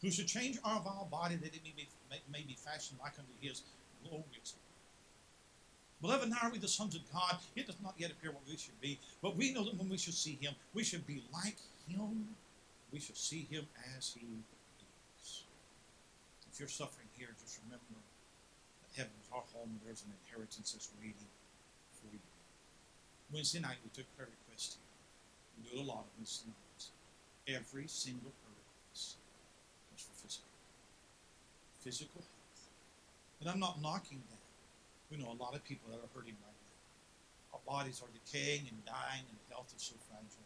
Who 0.02 0.12
should 0.12 0.28
change 0.28 0.58
our 0.64 0.80
vile 0.80 1.10
body 1.12 1.36
that 1.36 1.54
it 1.54 1.62
may 1.62 1.74
be, 1.76 1.88
may, 2.10 2.22
may 2.32 2.46
be 2.48 2.56
fashioned 2.56 3.00
like 3.02 3.14
unto 3.20 3.32
his 3.42 3.64
glorious 4.04 4.56
Beloved, 6.02 6.30
now 6.30 6.38
are 6.44 6.52
we 6.52 6.60
the 6.60 6.68
sons 6.68 6.96
of 6.96 7.02
God? 7.12 7.38
It 7.56 7.68
does 7.68 7.76
not 7.84 7.94
yet 7.98 8.12
appear 8.12 8.32
what 8.32 8.44
we 8.48 8.56
should 8.56 8.80
be, 8.80 8.98
but 9.22 9.36
we 9.36 9.54
know 9.54 9.66
that 9.66 9.76
when 9.76 9.90
we 9.90 9.98
shall 9.98 10.14
see 10.14 10.38
him, 10.40 10.54
we 10.74 10.84
should 10.84 11.06
be 11.06 11.24
like 11.34 11.58
him. 11.90 12.28
We 12.92 13.00
shall 13.00 13.16
see 13.16 13.46
him 13.52 13.68
as 13.98 14.16
he 14.16 14.26
is. 15.22 15.44
If 16.52 16.60
you're 16.60 16.70
suffering 16.70 17.08
here, 17.18 17.28
just 17.42 17.60
remember 17.66 17.84
that 17.92 18.96
heaven 18.96 19.12
is 19.22 19.28
our 19.34 19.44
home 19.54 19.70
and 19.76 19.80
there's 19.86 20.04
an 20.04 20.14
inheritance 20.24 20.72
that's 20.72 20.90
waiting 21.00 21.30
for 22.00 22.08
you. 22.12 22.20
Wednesday 23.34 23.60
night, 23.60 23.78
we 23.84 23.92
took 23.92 24.08
prayer 24.16 24.30
requests 24.32 24.80
here. 24.80 24.88
We 25.60 25.78
do 25.78 25.84
a 25.84 25.88
lot 25.88 26.08
of 26.08 26.12
Wednesday 26.18 26.48
nights. 26.48 26.96
Every 27.48 27.88
single 27.88 28.32
prayer 28.40 28.56
request 28.56 29.20
was 29.92 30.02
for 30.02 30.16
physical. 30.16 30.56
Physical 31.84 32.24
health. 32.24 32.62
And 33.42 33.50
I'm 33.50 33.60
not 33.60 33.82
knocking 33.82 34.24
that. 34.32 34.39
We 35.10 35.18
know 35.18 35.34
a 35.34 35.42
lot 35.42 35.56
of 35.58 35.66
people 35.66 35.90
that 35.90 35.98
are 35.98 36.12
hurting 36.14 36.38
right 36.46 36.54
now. 36.54 37.58
Our 37.58 37.64
bodies 37.66 38.02
are 38.06 38.12
decaying 38.14 38.70
and 38.70 38.78
dying, 38.86 39.26
and 39.26 39.38
the 39.42 39.50
health 39.50 39.74
is 39.76 39.82
so 39.82 39.98
fragile. 40.06 40.46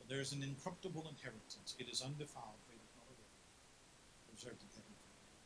But 0.00 0.08
there 0.08 0.20
is 0.20 0.32
an 0.32 0.42
incorruptible 0.42 1.04
inheritance. 1.04 1.76
It 1.78 1.88
is 1.92 2.00
undefiled, 2.00 2.56
fadeth 2.64 2.88
not 2.96 3.04
away, 3.12 3.28
in 4.32 4.36
heaven 4.40 4.56
for 4.72 4.80
you. 4.80 5.36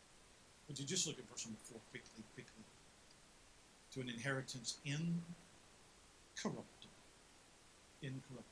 Would 0.71 0.79
you 0.79 0.87
just 0.87 1.07
look 1.11 1.19
at 1.19 1.27
verse 1.27 1.45
number 1.47 1.59
four 1.67 1.83
quickly, 1.91 2.23
quickly? 2.35 2.63
To 3.95 4.01
an 4.01 4.09
inheritance 4.09 4.79
incorruptible. 4.87 5.27
Incorruptible. 8.03 8.47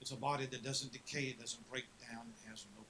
It's 0.00 0.10
a 0.10 0.16
body 0.16 0.46
that 0.46 0.62
doesn't 0.62 0.92
decay, 0.92 1.30
it 1.30 1.38
doesn't 1.38 1.70
break 1.70 1.86
down, 2.10 2.26
it 2.34 2.50
has 2.50 2.66
no. 2.76 2.82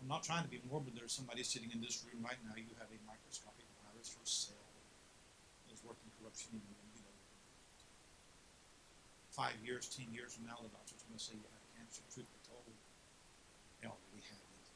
I'm 0.00 0.08
not 0.08 0.22
trying 0.22 0.44
to 0.46 0.50
be 0.50 0.62
morbid. 0.70 0.94
There's 0.94 1.12
somebody 1.12 1.42
sitting 1.42 1.70
in 1.74 1.82
this 1.82 2.06
room 2.06 2.22
right 2.22 2.38
now. 2.46 2.54
You 2.54 2.70
have 2.78 2.88
a 2.88 2.98
microscopic 3.02 3.66
virus 3.82 4.14
or 4.14 4.24
cell 4.24 4.62
that 5.66 5.74
is 5.74 5.82
working 5.82 6.06
corruption 6.18 6.54
in 6.54 6.62
you, 6.62 6.78
you 6.94 7.02
know. 7.02 7.18
Five 9.34 9.58
years, 9.62 9.90
ten 9.90 10.06
years 10.14 10.38
from 10.38 10.46
now, 10.46 10.58
the 10.62 10.70
doctor's 10.70 11.02
going 11.02 11.18
to 11.18 11.22
say 11.22 11.34
you 11.34 11.42
have 11.50 11.66
cancer. 11.74 12.02
Truth 12.14 12.30
be 12.30 12.40
told, 12.46 12.62
they 13.82 13.90
already 13.90 14.22
have 14.30 14.48
it. 14.54 14.66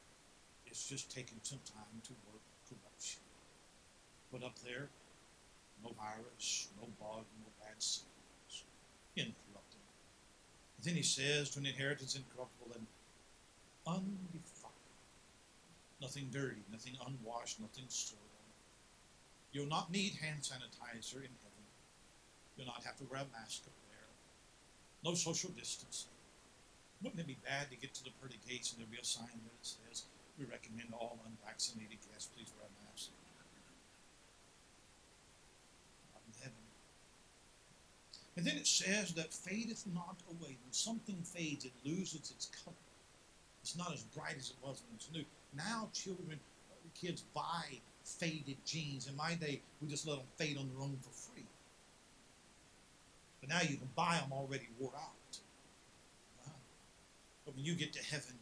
It's 0.67 0.89
just 0.91 1.11
taking 1.11 1.39
some 1.47 1.63
time 1.71 2.03
to 2.11 2.13
work 2.27 2.43
corruption. 2.67 3.23
But 4.35 4.43
up 4.43 4.59
there, 4.67 4.91
no 5.85 5.95
virus, 5.95 6.69
no 6.81 6.89
bug, 6.99 7.25
no 7.43 7.49
bad 7.63 7.79
cells, 7.79 8.67
incorruptible. 9.15 9.95
Then 10.83 10.95
he 10.95 11.03
says, 11.03 11.51
to 11.51 11.61
an 11.61 11.67
inheritance 11.67 12.17
incorruptible 12.17 12.75
and 12.75 12.87
undefiled. 13.87 14.52
Nothing 16.03 16.35
dirty, 16.35 16.67
nothing 16.73 16.99
unwashed, 17.07 17.61
nothing 17.61 17.85
soiled. 17.87 18.19
You'll 19.53 19.71
not 19.71 19.93
need 19.93 20.19
hand 20.19 20.43
sanitizer 20.43 21.23
in 21.23 21.31
heaven. 21.38 21.65
You'll 22.57 22.67
not 22.67 22.83
have 22.83 22.97
to 22.99 23.05
wear 23.05 23.23
a 23.23 23.31
mask 23.31 23.62
up 23.71 23.79
there. 23.87 24.11
No 25.05 25.15
social 25.15 25.51
distancing. 25.51 26.11
Wouldn't 27.03 27.21
it 27.21 27.27
be 27.29 27.38
bad 27.47 27.71
to 27.71 27.77
get 27.77 27.95
to 27.95 28.05
the 28.05 28.11
pearly 28.21 28.41
gates 28.49 28.73
and 28.73 28.81
there'll 28.81 28.91
be 28.91 28.99
a 28.99 29.05
sign 29.05 29.31
that 29.31 29.62
says, 29.62 30.11
We 30.38 30.45
recommend 30.45 30.91
all 30.93 31.19
unvaccinated 31.23 31.99
guests 32.11 32.31
please 32.35 32.51
wear 32.59 32.67
a 32.67 32.75
mask? 32.91 33.11
In 36.19 36.35
heaven. 36.43 36.67
And 38.37 38.45
then 38.45 38.57
it 38.57 38.67
says 38.67 39.15
that 39.15 39.33
fadeth 39.33 39.87
not 39.95 40.19
away. 40.29 40.59
When 40.67 40.73
something 40.73 41.23
fades, 41.23 41.65
it 41.65 41.73
loses 41.85 42.33
its 42.35 42.51
color. 42.65 42.75
It's 43.62 43.77
not 43.77 43.93
as 43.95 44.03
bright 44.03 44.37
as 44.37 44.51
it 44.51 44.57
was 44.62 44.83
when 44.83 44.99
it 44.99 45.07
was 45.07 45.11
new. 45.12 45.25
Now 45.57 45.88
children, 45.93 46.38
uh, 46.71 46.88
kids 46.95 47.23
buy 47.35 47.81
faded 48.05 48.57
jeans. 48.65 49.09
In 49.09 49.17
my 49.17 49.35
day, 49.35 49.61
we 49.81 49.88
just 49.88 50.07
let 50.07 50.17
them 50.17 50.27
fade 50.37 50.57
on 50.57 50.69
their 50.73 50.83
own 50.83 50.97
for 51.01 51.11
free. 51.11 51.45
But 53.41 53.51
now 53.51 53.61
you 53.62 53.77
can 53.77 53.88
buy 53.95 54.19
them 54.21 54.33
already 54.33 54.69
wore 54.79 54.93
out. 54.97 55.38
Wow. 56.47 56.53
But 57.45 57.57
when 57.57 57.65
you 57.65 57.75
get 57.75 57.93
to 57.95 58.03
heaven, 58.05 58.35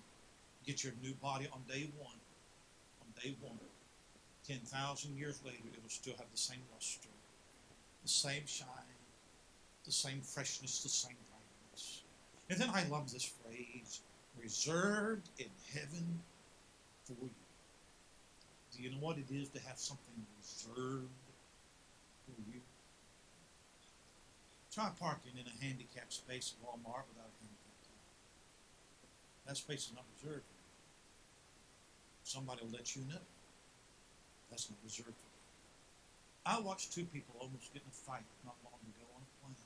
get 0.67 0.85
your 0.85 0.93
new 1.03 1.15
body 1.15 1.49
on 1.53 1.61
day 1.69 1.91
one. 1.99 2.19
On 3.01 3.23
day 3.23 3.35
one. 3.41 3.59
10,000 4.47 5.17
years 5.17 5.41
later, 5.45 5.59
it'll 5.77 5.89
still 5.89 6.15
have 6.19 6.27
the 6.33 6.39
same 6.39 6.61
luster, 6.75 7.09
the 8.03 8.09
same 8.09 8.43
shine 8.47 8.67
the 9.85 9.93
same 9.93 10.21
freshness, 10.21 10.83
the 10.83 10.89
same 10.89 11.17
brightness. 11.29 12.03
And 12.49 12.61
then 12.61 12.71
I 12.73 12.87
love 12.89 13.13
this 13.13 13.25
phrase 13.25 14.01
reserved 14.41 15.29
in 15.39 15.47
heaven 15.75 16.21
for 17.11 17.25
you. 17.25 17.31
Do 18.77 18.83
you 18.83 18.91
know 18.91 19.03
what 19.03 19.19
it 19.19 19.27
is 19.31 19.49
to 19.51 19.61
have 19.67 19.79
something 19.79 20.15
reserved 20.39 21.11
for 22.27 22.39
you? 22.47 22.61
Try 24.71 24.91
parking 25.01 25.35
in 25.35 25.47
a 25.51 25.57
handicapped 25.65 26.13
space 26.13 26.55
at 26.55 26.63
Walmart 26.63 27.03
without 27.11 27.27
a 27.27 27.39
handicap 27.43 27.77
ticket. 27.83 28.07
That 29.47 29.57
space 29.57 29.91
is 29.91 29.93
not 29.99 30.07
reserved 30.15 30.47
for 30.47 30.59
you. 30.63 30.71
Somebody 32.23 32.63
will 32.63 32.79
let 32.79 32.95
you 32.95 33.03
know. 33.11 33.25
That's 34.49 34.71
not 34.71 34.79
reserved 34.87 35.19
for 35.19 35.31
you. 35.35 35.41
I 36.47 36.63
watched 36.63 36.95
two 36.95 37.05
people 37.11 37.35
almost 37.43 37.75
get 37.75 37.83
in 37.83 37.91
a 37.91 37.99
fight 38.07 38.27
not 38.47 38.55
long 38.63 38.79
ago 38.87 39.07
on 39.19 39.23
a 39.27 39.31
plane 39.43 39.59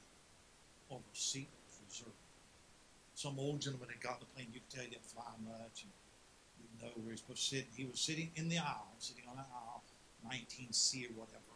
over 0.91 1.05
a 1.05 1.17
seat 1.17 1.53
that 1.53 1.63
was 1.69 1.79
reserved. 1.85 2.25
Some 3.15 3.39
old 3.39 3.61
gentleman 3.61 3.93
had 3.93 4.01
got 4.01 4.21
the 4.21 4.27
plane, 4.33 4.49
you 4.53 4.61
could 4.61 4.73
tell 4.73 4.85
he 4.85 4.91
didn't 4.91 5.07
fly 5.07 5.29
much 5.45 5.85
and 5.85 5.93
didn't 6.65 6.81
know 6.81 6.93
where 7.03 7.13
he 7.13 7.13
was 7.13 7.21
supposed 7.21 7.49
to 7.51 7.57
sit. 7.57 7.67
He 7.77 7.85
was 7.85 8.01
sitting 8.01 8.31
in 8.37 8.49
the 8.49 8.59
aisle, 8.59 8.89
sitting 8.99 9.25
on 9.29 9.37
the 9.37 9.45
aisle, 9.45 9.83
19C 10.27 11.11
or 11.11 11.21
whatever. 11.21 11.55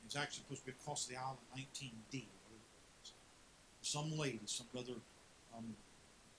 He 0.00 0.06
was 0.06 0.16
actually 0.16 0.44
supposed 0.46 0.60
to 0.62 0.66
be 0.66 0.72
across 0.72 1.06
the 1.06 1.16
aisle 1.16 1.38
at 1.38 1.58
19D, 1.58 2.24
Some 3.82 4.16
lady, 4.16 4.40
some 4.46 4.66
rather 4.74 4.98
um, 5.56 5.74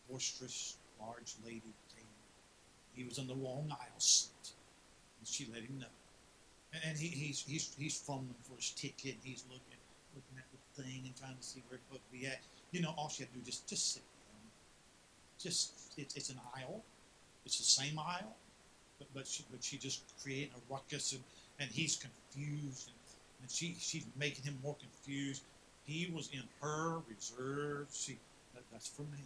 boisterous, 0.09 0.77
large 0.99 1.35
lady 1.45 1.73
came. 1.95 2.05
He 2.95 3.03
was 3.03 3.17
in 3.17 3.27
the 3.27 3.35
wrong 3.35 3.67
aisle 3.71 3.99
seat, 3.99 4.53
and 5.19 5.27
she 5.27 5.47
let 5.51 5.63
him 5.63 5.79
know. 5.79 5.95
And, 6.73 6.97
he, 6.97 7.07
he's, 7.07 7.43
he's, 7.45 7.75
he's 7.77 7.97
fumbling 7.99 8.35
for 8.43 8.55
his 8.55 8.71
ticket. 8.71 9.15
He's 9.23 9.43
looking, 9.49 9.79
looking 10.15 10.37
at 10.37 10.47
the 10.51 10.83
thing 10.83 11.03
and 11.05 11.15
trying 11.15 11.35
to 11.35 11.43
see 11.43 11.61
where 11.67 11.75
it's 11.75 11.85
supposed 11.87 12.11
be 12.11 12.27
at. 12.27 12.39
You 12.71 12.81
know, 12.81 12.93
all 12.97 13.09
she 13.09 13.23
had 13.23 13.33
to 13.33 13.39
do 13.39 13.43
just 13.43 13.67
just 13.67 13.93
sit 13.93 14.03
down. 14.03 14.39
Just 15.37 15.93
it's 15.97 16.15
it's 16.15 16.29
an 16.29 16.39
aisle. 16.55 16.81
It's 17.45 17.57
the 17.57 17.63
same 17.63 17.97
aisle, 17.99 18.35
but 18.99 19.07
but 19.13 19.27
she, 19.27 19.43
but 19.51 19.63
she 19.63 19.77
just 19.77 20.03
creating 20.21 20.51
a 20.55 20.73
ruckus 20.73 21.13
and, 21.13 21.23
and 21.59 21.69
he's 21.69 21.95
confused 21.95 22.87
and, 22.87 22.95
and 23.41 23.51
she 23.51 23.75
she's 23.79 24.05
making 24.17 24.43
him 24.43 24.57
more 24.63 24.75
confused. 24.75 25.43
He 25.85 26.11
was 26.13 26.29
in 26.31 26.43
her 26.61 26.99
reserve. 27.09 27.87
She 27.91 28.17
that, 28.53 28.63
that's 28.71 28.87
for 28.87 29.03
me. 29.03 29.23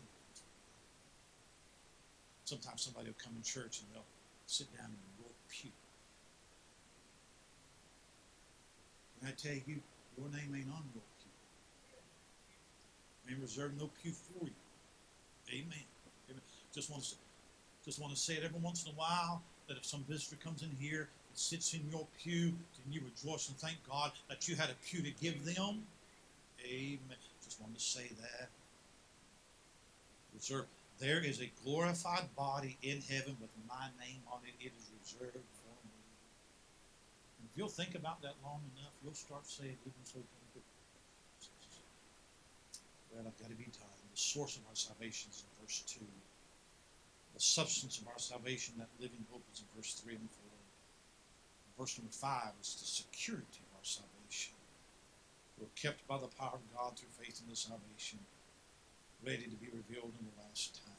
Sometimes 2.46 2.82
somebody 2.82 3.08
will 3.08 3.22
come 3.22 3.34
in 3.36 3.42
church 3.42 3.80
and 3.82 3.88
they'll 3.94 4.06
sit 4.46 4.68
down 4.78 4.86
in 4.86 5.02
your 5.20 5.32
pew. 5.50 5.72
And 9.20 9.30
I 9.30 9.34
tell 9.34 9.56
you, 9.66 9.82
your 10.18 10.30
name 10.30 10.54
ain't 10.56 10.70
on 10.70 10.84
your 10.94 11.02
may 13.28 13.34
reserved 13.42 13.80
no 13.80 13.90
pew 14.02 14.12
for 14.12 14.46
you. 14.46 14.54
Amen. 15.50 15.86
Amen. 16.30 16.42
Just 16.74 16.90
want 16.90 17.04
to 17.04 17.16
just 17.86 18.02
want 18.02 18.12
to 18.14 18.20
say 18.20 18.34
it 18.34 18.44
every 18.44 18.60
once 18.60 18.84
in 18.84 18.92
a 18.92 18.96
while 18.96 19.44
that 19.68 19.78
if 19.78 19.86
some 19.86 20.04
visitor 20.10 20.36
comes 20.44 20.64
in 20.64 20.72
here 20.80 21.02
and 21.30 21.38
sits 21.38 21.74
in 21.74 21.82
your 21.92 22.08
pew, 22.22 22.48
then 22.50 22.92
you 22.92 23.02
rejoice 23.06 23.48
and 23.48 23.58
thank 23.58 23.78
God 23.88 24.12
that 24.28 24.48
you 24.48 24.56
had 24.56 24.70
a 24.70 24.76
pew 24.86 25.04
to 25.04 25.12
give 25.22 25.46
them. 25.46 25.86
Amen. 26.66 27.18
Just 27.44 27.62
wanted 27.62 27.78
to 27.78 27.84
say 27.84 28.10
that. 28.22 28.50
Reserve. 30.34 30.66
There 31.00 31.20
is 31.20 31.42
a 31.42 31.52
glorified 31.64 32.34
body 32.36 32.78
in 32.82 33.02
heaven 33.02 33.38
with 33.40 33.52
my 33.68 33.88
name 34.00 34.22
on 34.32 34.40
it. 34.48 34.56
It 34.64 34.72
is 34.80 34.90
reserved 35.04 35.34
for 35.34 35.76
me. 35.86 36.02
And 37.38 37.50
if 37.52 37.58
you'll 37.58 37.68
think 37.68 37.96
about 37.96 38.22
that 38.22 38.34
long 38.44 38.62
enough, 38.76 38.94
you'll 39.04 39.14
start 39.14 39.46
saying, 39.46 39.78
even 39.86 39.94
oh, 40.02 40.10
so 40.12 40.20
well, 43.14 43.24
I've 43.28 43.40
got 43.40 43.50
to 43.50 43.56
be 43.56 43.66
done. 43.66 43.88
The 44.12 44.18
source 44.20 44.58
of 44.58 44.64
our 44.68 44.76
salvation 44.76 45.32
is 45.32 45.44
in 45.44 45.64
verse 45.64 45.84
2. 45.88 46.00
The 47.36 47.44
substance 47.44 48.00
of 48.00 48.08
our 48.08 48.18
salvation, 48.18 48.76
that 48.80 48.88
living 48.98 49.26
hope, 49.30 49.44
is 49.52 49.60
in 49.60 49.68
verse 49.76 49.94
3 50.00 50.16
and 50.16 50.30
4. 51.76 51.84
Verse 51.84 52.00
number 52.00 52.16
5 52.16 52.56
is 52.64 52.80
the 52.80 52.88
security 52.88 53.60
of 53.60 53.76
our 53.76 53.84
salvation. 53.84 54.56
We're 55.60 55.76
kept 55.76 56.08
by 56.08 56.16
the 56.16 56.32
power 56.40 56.56
of 56.56 56.64
God 56.72 56.96
through 56.96 57.12
faith 57.20 57.44
in 57.44 57.52
the 57.52 57.60
salvation, 57.60 58.24
ready 59.20 59.52
to 59.52 59.60
be 59.60 59.68
revealed 59.68 60.16
in 60.16 60.24
the 60.32 60.40
last 60.48 60.80
time. 60.80 60.96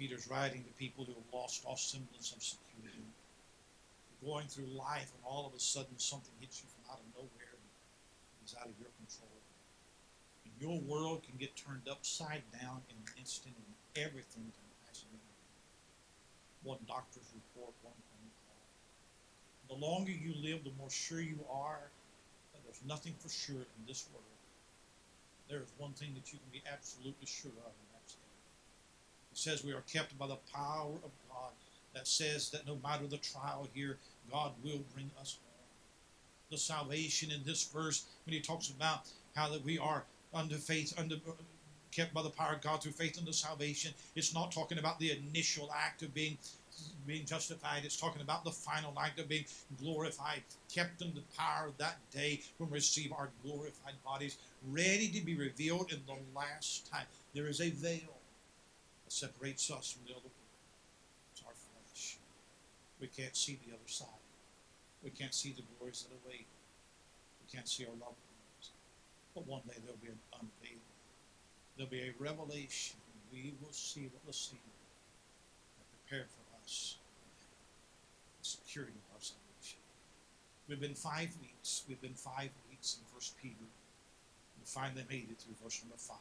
Peter's 0.00 0.32
writing 0.32 0.64
to 0.64 0.72
people 0.80 1.04
who 1.04 1.12
have 1.12 1.28
lost 1.32 1.60
all 1.68 1.76
semblance 1.76 2.32
of 2.32 2.40
security. 2.42 3.04
You're 3.04 4.32
going 4.32 4.48
through 4.48 4.72
life, 4.72 5.12
and 5.12 5.22
all 5.28 5.44
of 5.44 5.52
a 5.52 5.60
sudden 5.60 5.92
something 6.00 6.32
hits 6.40 6.64
you 6.64 6.72
from 6.72 6.96
out 6.96 7.04
of 7.04 7.08
nowhere 7.20 7.52
and 7.52 8.48
is 8.48 8.56
out 8.56 8.64
of 8.64 8.80
your 8.80 8.88
control 8.96 9.36
And 10.48 10.56
your 10.56 10.80
world 10.88 11.20
can 11.28 11.36
get 11.36 11.52
turned 11.52 11.84
upside 11.84 12.48
down 12.56 12.80
in 12.88 12.96
an 12.96 13.12
instant 13.20 13.52
and 13.60 13.76
everything 14.00 14.48
can. 14.56 14.71
One 16.64 16.78
doctor's 16.86 17.26
report, 17.34 17.74
one 17.82 17.94
call. 18.46 19.76
The 19.76 19.84
longer 19.84 20.12
you 20.12 20.34
live, 20.40 20.64
the 20.64 20.72
more 20.78 20.90
sure 20.90 21.20
you 21.20 21.40
are 21.50 21.90
that 22.52 22.62
there's 22.64 22.80
nothing 22.86 23.14
for 23.18 23.28
sure 23.28 23.56
in 23.56 23.86
this 23.86 24.06
world. 24.12 24.24
There 25.48 25.60
is 25.60 25.72
one 25.76 25.92
thing 25.92 26.14
that 26.14 26.32
you 26.32 26.38
can 26.38 26.52
be 26.52 26.62
absolutely 26.72 27.26
sure 27.26 27.50
of, 27.50 27.72
and 27.72 27.88
that's 27.94 28.14
it. 28.14 28.18
It 29.32 29.38
says 29.38 29.64
we 29.64 29.72
are 29.72 29.82
kept 29.92 30.16
by 30.18 30.26
the 30.26 30.38
power 30.54 30.94
of 31.04 31.10
God 31.28 31.52
that 31.94 32.06
says 32.06 32.50
that 32.50 32.66
no 32.66 32.78
matter 32.82 33.06
the 33.06 33.18
trial 33.18 33.68
here, 33.74 33.98
God 34.30 34.52
will 34.62 34.80
bring 34.94 35.10
us 35.20 35.38
home. 35.42 35.66
The 36.50 36.58
salvation 36.58 37.30
in 37.30 37.42
this 37.44 37.64
verse, 37.64 38.04
when 38.24 38.34
he 38.34 38.40
talks 38.40 38.68
about 38.70 39.08
how 39.34 39.48
that 39.50 39.64
we 39.64 39.78
are 39.78 40.04
under 40.32 40.56
faith, 40.56 40.94
under 40.98 41.16
kept 41.92 42.12
by 42.12 42.22
the 42.22 42.30
power 42.30 42.54
of 42.54 42.62
God 42.62 42.82
through 42.82 42.92
faith 42.92 43.18
unto 43.18 43.32
salvation. 43.32 43.92
It's 44.16 44.34
not 44.34 44.50
talking 44.50 44.78
about 44.78 44.98
the 44.98 45.12
initial 45.12 45.70
act 45.74 46.02
of 46.02 46.12
being 46.14 46.38
being 47.06 47.24
justified. 47.24 47.84
It's 47.84 47.96
talking 47.96 48.22
about 48.22 48.44
the 48.44 48.50
final 48.50 48.94
act 48.98 49.20
of 49.20 49.28
being 49.28 49.44
glorified, 49.80 50.42
kept 50.72 51.02
in 51.02 51.12
the 51.14 51.22
power 51.36 51.66
of 51.66 51.76
that 51.78 51.98
day 52.10 52.40
when 52.58 52.70
we 52.70 52.76
receive 52.76 53.12
our 53.12 53.28
glorified 53.44 53.94
bodies, 54.04 54.38
ready 54.70 55.08
to 55.08 55.20
be 55.20 55.34
revealed 55.34 55.92
in 55.92 56.00
the 56.06 56.16
last 56.34 56.90
time. 56.90 57.04
There 57.34 57.46
is 57.46 57.60
a 57.60 57.70
veil 57.70 58.16
that 59.04 59.12
separates 59.12 59.70
us 59.70 59.92
from 59.92 60.06
the 60.06 60.12
other 60.12 60.22
world. 60.22 60.32
It's 61.32 61.42
our 61.46 61.52
flesh. 61.52 62.18
We 63.00 63.08
can't 63.08 63.36
see 63.36 63.58
the 63.66 63.74
other 63.74 63.88
side. 63.88 64.08
We 65.02 65.10
can't 65.10 65.34
see 65.34 65.52
the 65.52 65.62
glories 65.76 66.06
that 66.08 66.16
await. 66.24 66.46
We 67.42 67.52
can't 67.52 67.68
see 67.68 67.84
our 67.84 67.92
loved 67.92 68.02
ones. 68.02 68.70
But 69.34 69.46
one 69.46 69.62
day 69.66 69.74
there'll 69.82 69.98
be 70.00 70.08
an 70.08 70.18
unveiling. 70.32 70.81
There'll 71.76 71.90
be 71.90 72.02
a 72.02 72.12
revelation. 72.18 72.96
We 73.32 73.54
will 73.62 73.72
see 73.72 74.08
what 74.12 74.26
the 74.26 74.32
Savior 74.32 74.60
prepared 76.12 76.28
for 76.28 76.44
us 76.62 76.96
the 78.42 78.48
security 78.48 78.92
of 78.92 79.16
our 79.16 79.22
salvation. 79.22 79.78
We've 80.68 80.80
been 80.80 80.94
five 80.94 81.30
weeks. 81.40 81.84
We've 81.88 82.00
been 82.02 82.18
five 82.18 82.50
weeks 82.68 82.98
in 82.98 83.06
First 83.14 83.38
Peter. 83.40 83.54
We 83.64 84.64
finally 84.66 85.04
made 85.08 85.30
it 85.30 85.38
through 85.38 85.54
verse 85.62 85.80
number 85.82 85.96
five. 85.96 86.18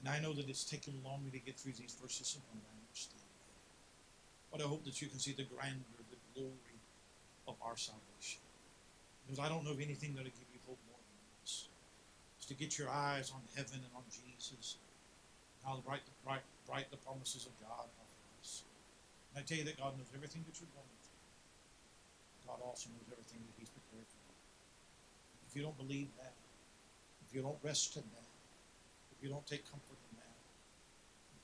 And 0.00 0.08
I 0.08 0.20
know 0.20 0.32
that 0.32 0.48
it's 0.48 0.64
taken 0.64 0.94
longer 1.04 1.30
to 1.30 1.38
get 1.38 1.58
through 1.58 1.76
these 1.76 1.94
verses 2.00 2.38
one 2.48 2.62
I 2.62 2.72
understand. 2.86 3.26
But 4.50 4.62
I 4.62 4.66
hope 4.66 4.84
that 4.84 5.02
you 5.02 5.08
can 5.08 5.18
see 5.18 5.32
the 5.32 5.44
grandeur, 5.44 6.00
the 6.08 6.20
glory 6.32 6.78
of 7.46 7.54
our 7.60 7.76
salvation. 7.76 8.40
Because 9.26 9.38
I 9.38 9.48
don't 9.48 9.64
know 9.64 9.76
of 9.76 9.80
anything 9.82 10.14
that'll 10.16 10.32
give 10.32 10.50
you 10.54 10.60
hope 10.66 10.78
more 10.88 11.04
to 12.50 12.58
get 12.58 12.74
your 12.74 12.90
eyes 12.90 13.30
on 13.30 13.38
heaven 13.54 13.78
and 13.78 13.94
on 13.94 14.02
Jesus. 14.10 14.74
How 15.62 15.78
bright 15.86 16.02
the 16.02 16.10
bright, 16.26 16.42
bright 16.66 16.90
the 16.90 16.98
promises 16.98 17.46
of 17.46 17.54
God 17.62 17.86
are 17.86 18.10
for 18.10 18.26
us. 18.42 18.66
And 19.30 19.38
I 19.38 19.46
tell 19.46 19.62
you 19.62 19.62
that 19.70 19.78
God 19.78 19.94
knows 19.94 20.10
everything 20.10 20.42
that 20.50 20.58
you're 20.58 20.74
going 20.74 20.98
through. 20.98 21.22
God 22.50 22.58
also 22.66 22.90
knows 22.90 23.06
everything 23.06 23.38
that 23.38 23.54
He's 23.54 23.70
prepared 23.70 24.02
for 24.02 24.18
you. 24.18 24.34
If 25.46 25.54
you 25.54 25.62
don't 25.62 25.78
believe 25.78 26.10
that, 26.18 26.34
if 27.22 27.30
you 27.30 27.46
don't 27.46 27.60
rest 27.62 27.94
in 27.94 28.02
that, 28.18 28.30
if 29.14 29.22
you 29.22 29.30
don't 29.30 29.46
take 29.46 29.62
comfort 29.70 30.02
in 30.10 30.18
that, 30.18 30.38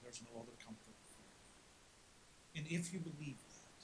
there's 0.03 0.19
no 0.27 0.43
other 0.43 0.59
comfort 0.59 0.99
for 1.07 1.23
you. 1.23 1.39
And 2.59 2.65
if 2.67 2.91
you 2.91 2.99
believe 2.99 3.39
that, 3.39 3.79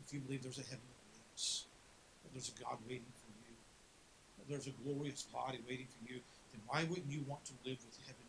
if 0.00 0.16
you 0.16 0.24
believe 0.24 0.48
there's 0.48 0.64
a 0.64 0.64
heaven 0.64 0.88
that 0.88 1.12
waits, 1.12 1.68
that 2.24 2.32
there's 2.32 2.48
a 2.48 2.56
God 2.56 2.80
waiting 2.88 3.12
for 3.20 3.28
you, 3.44 3.52
that 4.40 4.48
there's 4.48 4.64
a 4.64 4.76
glorious 4.80 5.28
body 5.28 5.60
waiting 5.68 5.92
for 5.92 6.08
you, 6.08 6.24
then 6.58 6.66
why 6.66 6.84
wouldn't 6.88 7.10
you 7.10 7.24
want 7.26 7.44
to 7.46 7.52
live 7.64 7.78
with 7.84 7.98
heaven? 8.06 8.24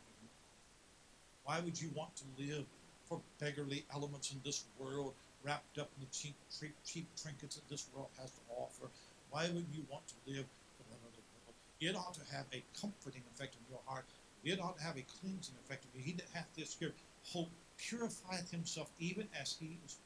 Why 1.44 1.60
would 1.62 1.82
you 1.82 1.90
want 1.96 2.12
to 2.18 2.26
live 2.38 2.66
for 3.08 3.20
beggarly 3.40 3.84
elements 3.94 4.32
in 4.32 4.40
this 4.46 4.66
world, 4.78 5.14
wrapped 5.44 5.80
up 5.80 5.90
in 5.98 6.06
the 6.06 6.12
cheap, 6.12 6.36
cheap, 6.60 6.76
cheap 6.86 7.08
trinkets 7.20 7.56
that 7.56 7.68
this 7.70 7.88
world 7.94 8.10
has 8.22 8.30
to 8.30 8.42
offer? 8.56 8.90
Why 9.32 9.50
would 9.50 9.66
you 9.74 9.84
want 9.90 10.06
to 10.10 10.14
live 10.28 10.46
for 10.78 10.84
that 10.90 11.02
other 11.02 11.24
world? 11.34 11.56
It 11.82 11.96
ought 11.96 12.14
to 12.14 12.36
have 12.36 12.46
a 12.54 12.62
comforting 12.80 13.24
effect 13.34 13.56
on 13.56 13.66
your 13.70 13.82
heart. 13.88 14.06
It 14.44 14.62
ought 14.62 14.78
to 14.78 14.84
have 14.84 14.98
a 14.98 15.06
cleansing 15.20 15.56
effect 15.66 15.86
on 15.86 16.00
you. 16.00 16.06
He 16.06 16.12
that 16.14 16.28
hath 16.34 16.48
this 16.56 16.70
spirit, 16.70 16.94
hope 17.24 17.50
purifieth 17.78 18.52
himself 18.52 18.92
even 19.00 19.28
as 19.40 19.56
he 19.60 19.78
is. 19.86 19.98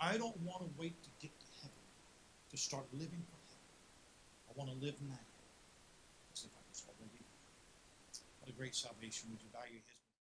I 0.00 0.16
don't 0.16 0.38
want 0.40 0.60
to 0.60 0.70
wait 0.80 0.94
to 1.02 1.10
get 1.20 1.38
to 1.40 1.46
heaven 1.60 1.84
to 2.50 2.56
start 2.56 2.84
living 2.92 3.20
for 3.28 3.38
heaven. 3.52 3.68
I 4.48 4.52
want 4.56 4.70
to 4.70 4.86
live 4.86 4.94
now 5.06 5.25
a 8.48 8.52
great 8.52 8.74
salvation. 8.74 9.30
Would 9.30 9.42
you 9.42 9.48
bow 9.52 9.64
your? 9.70 9.82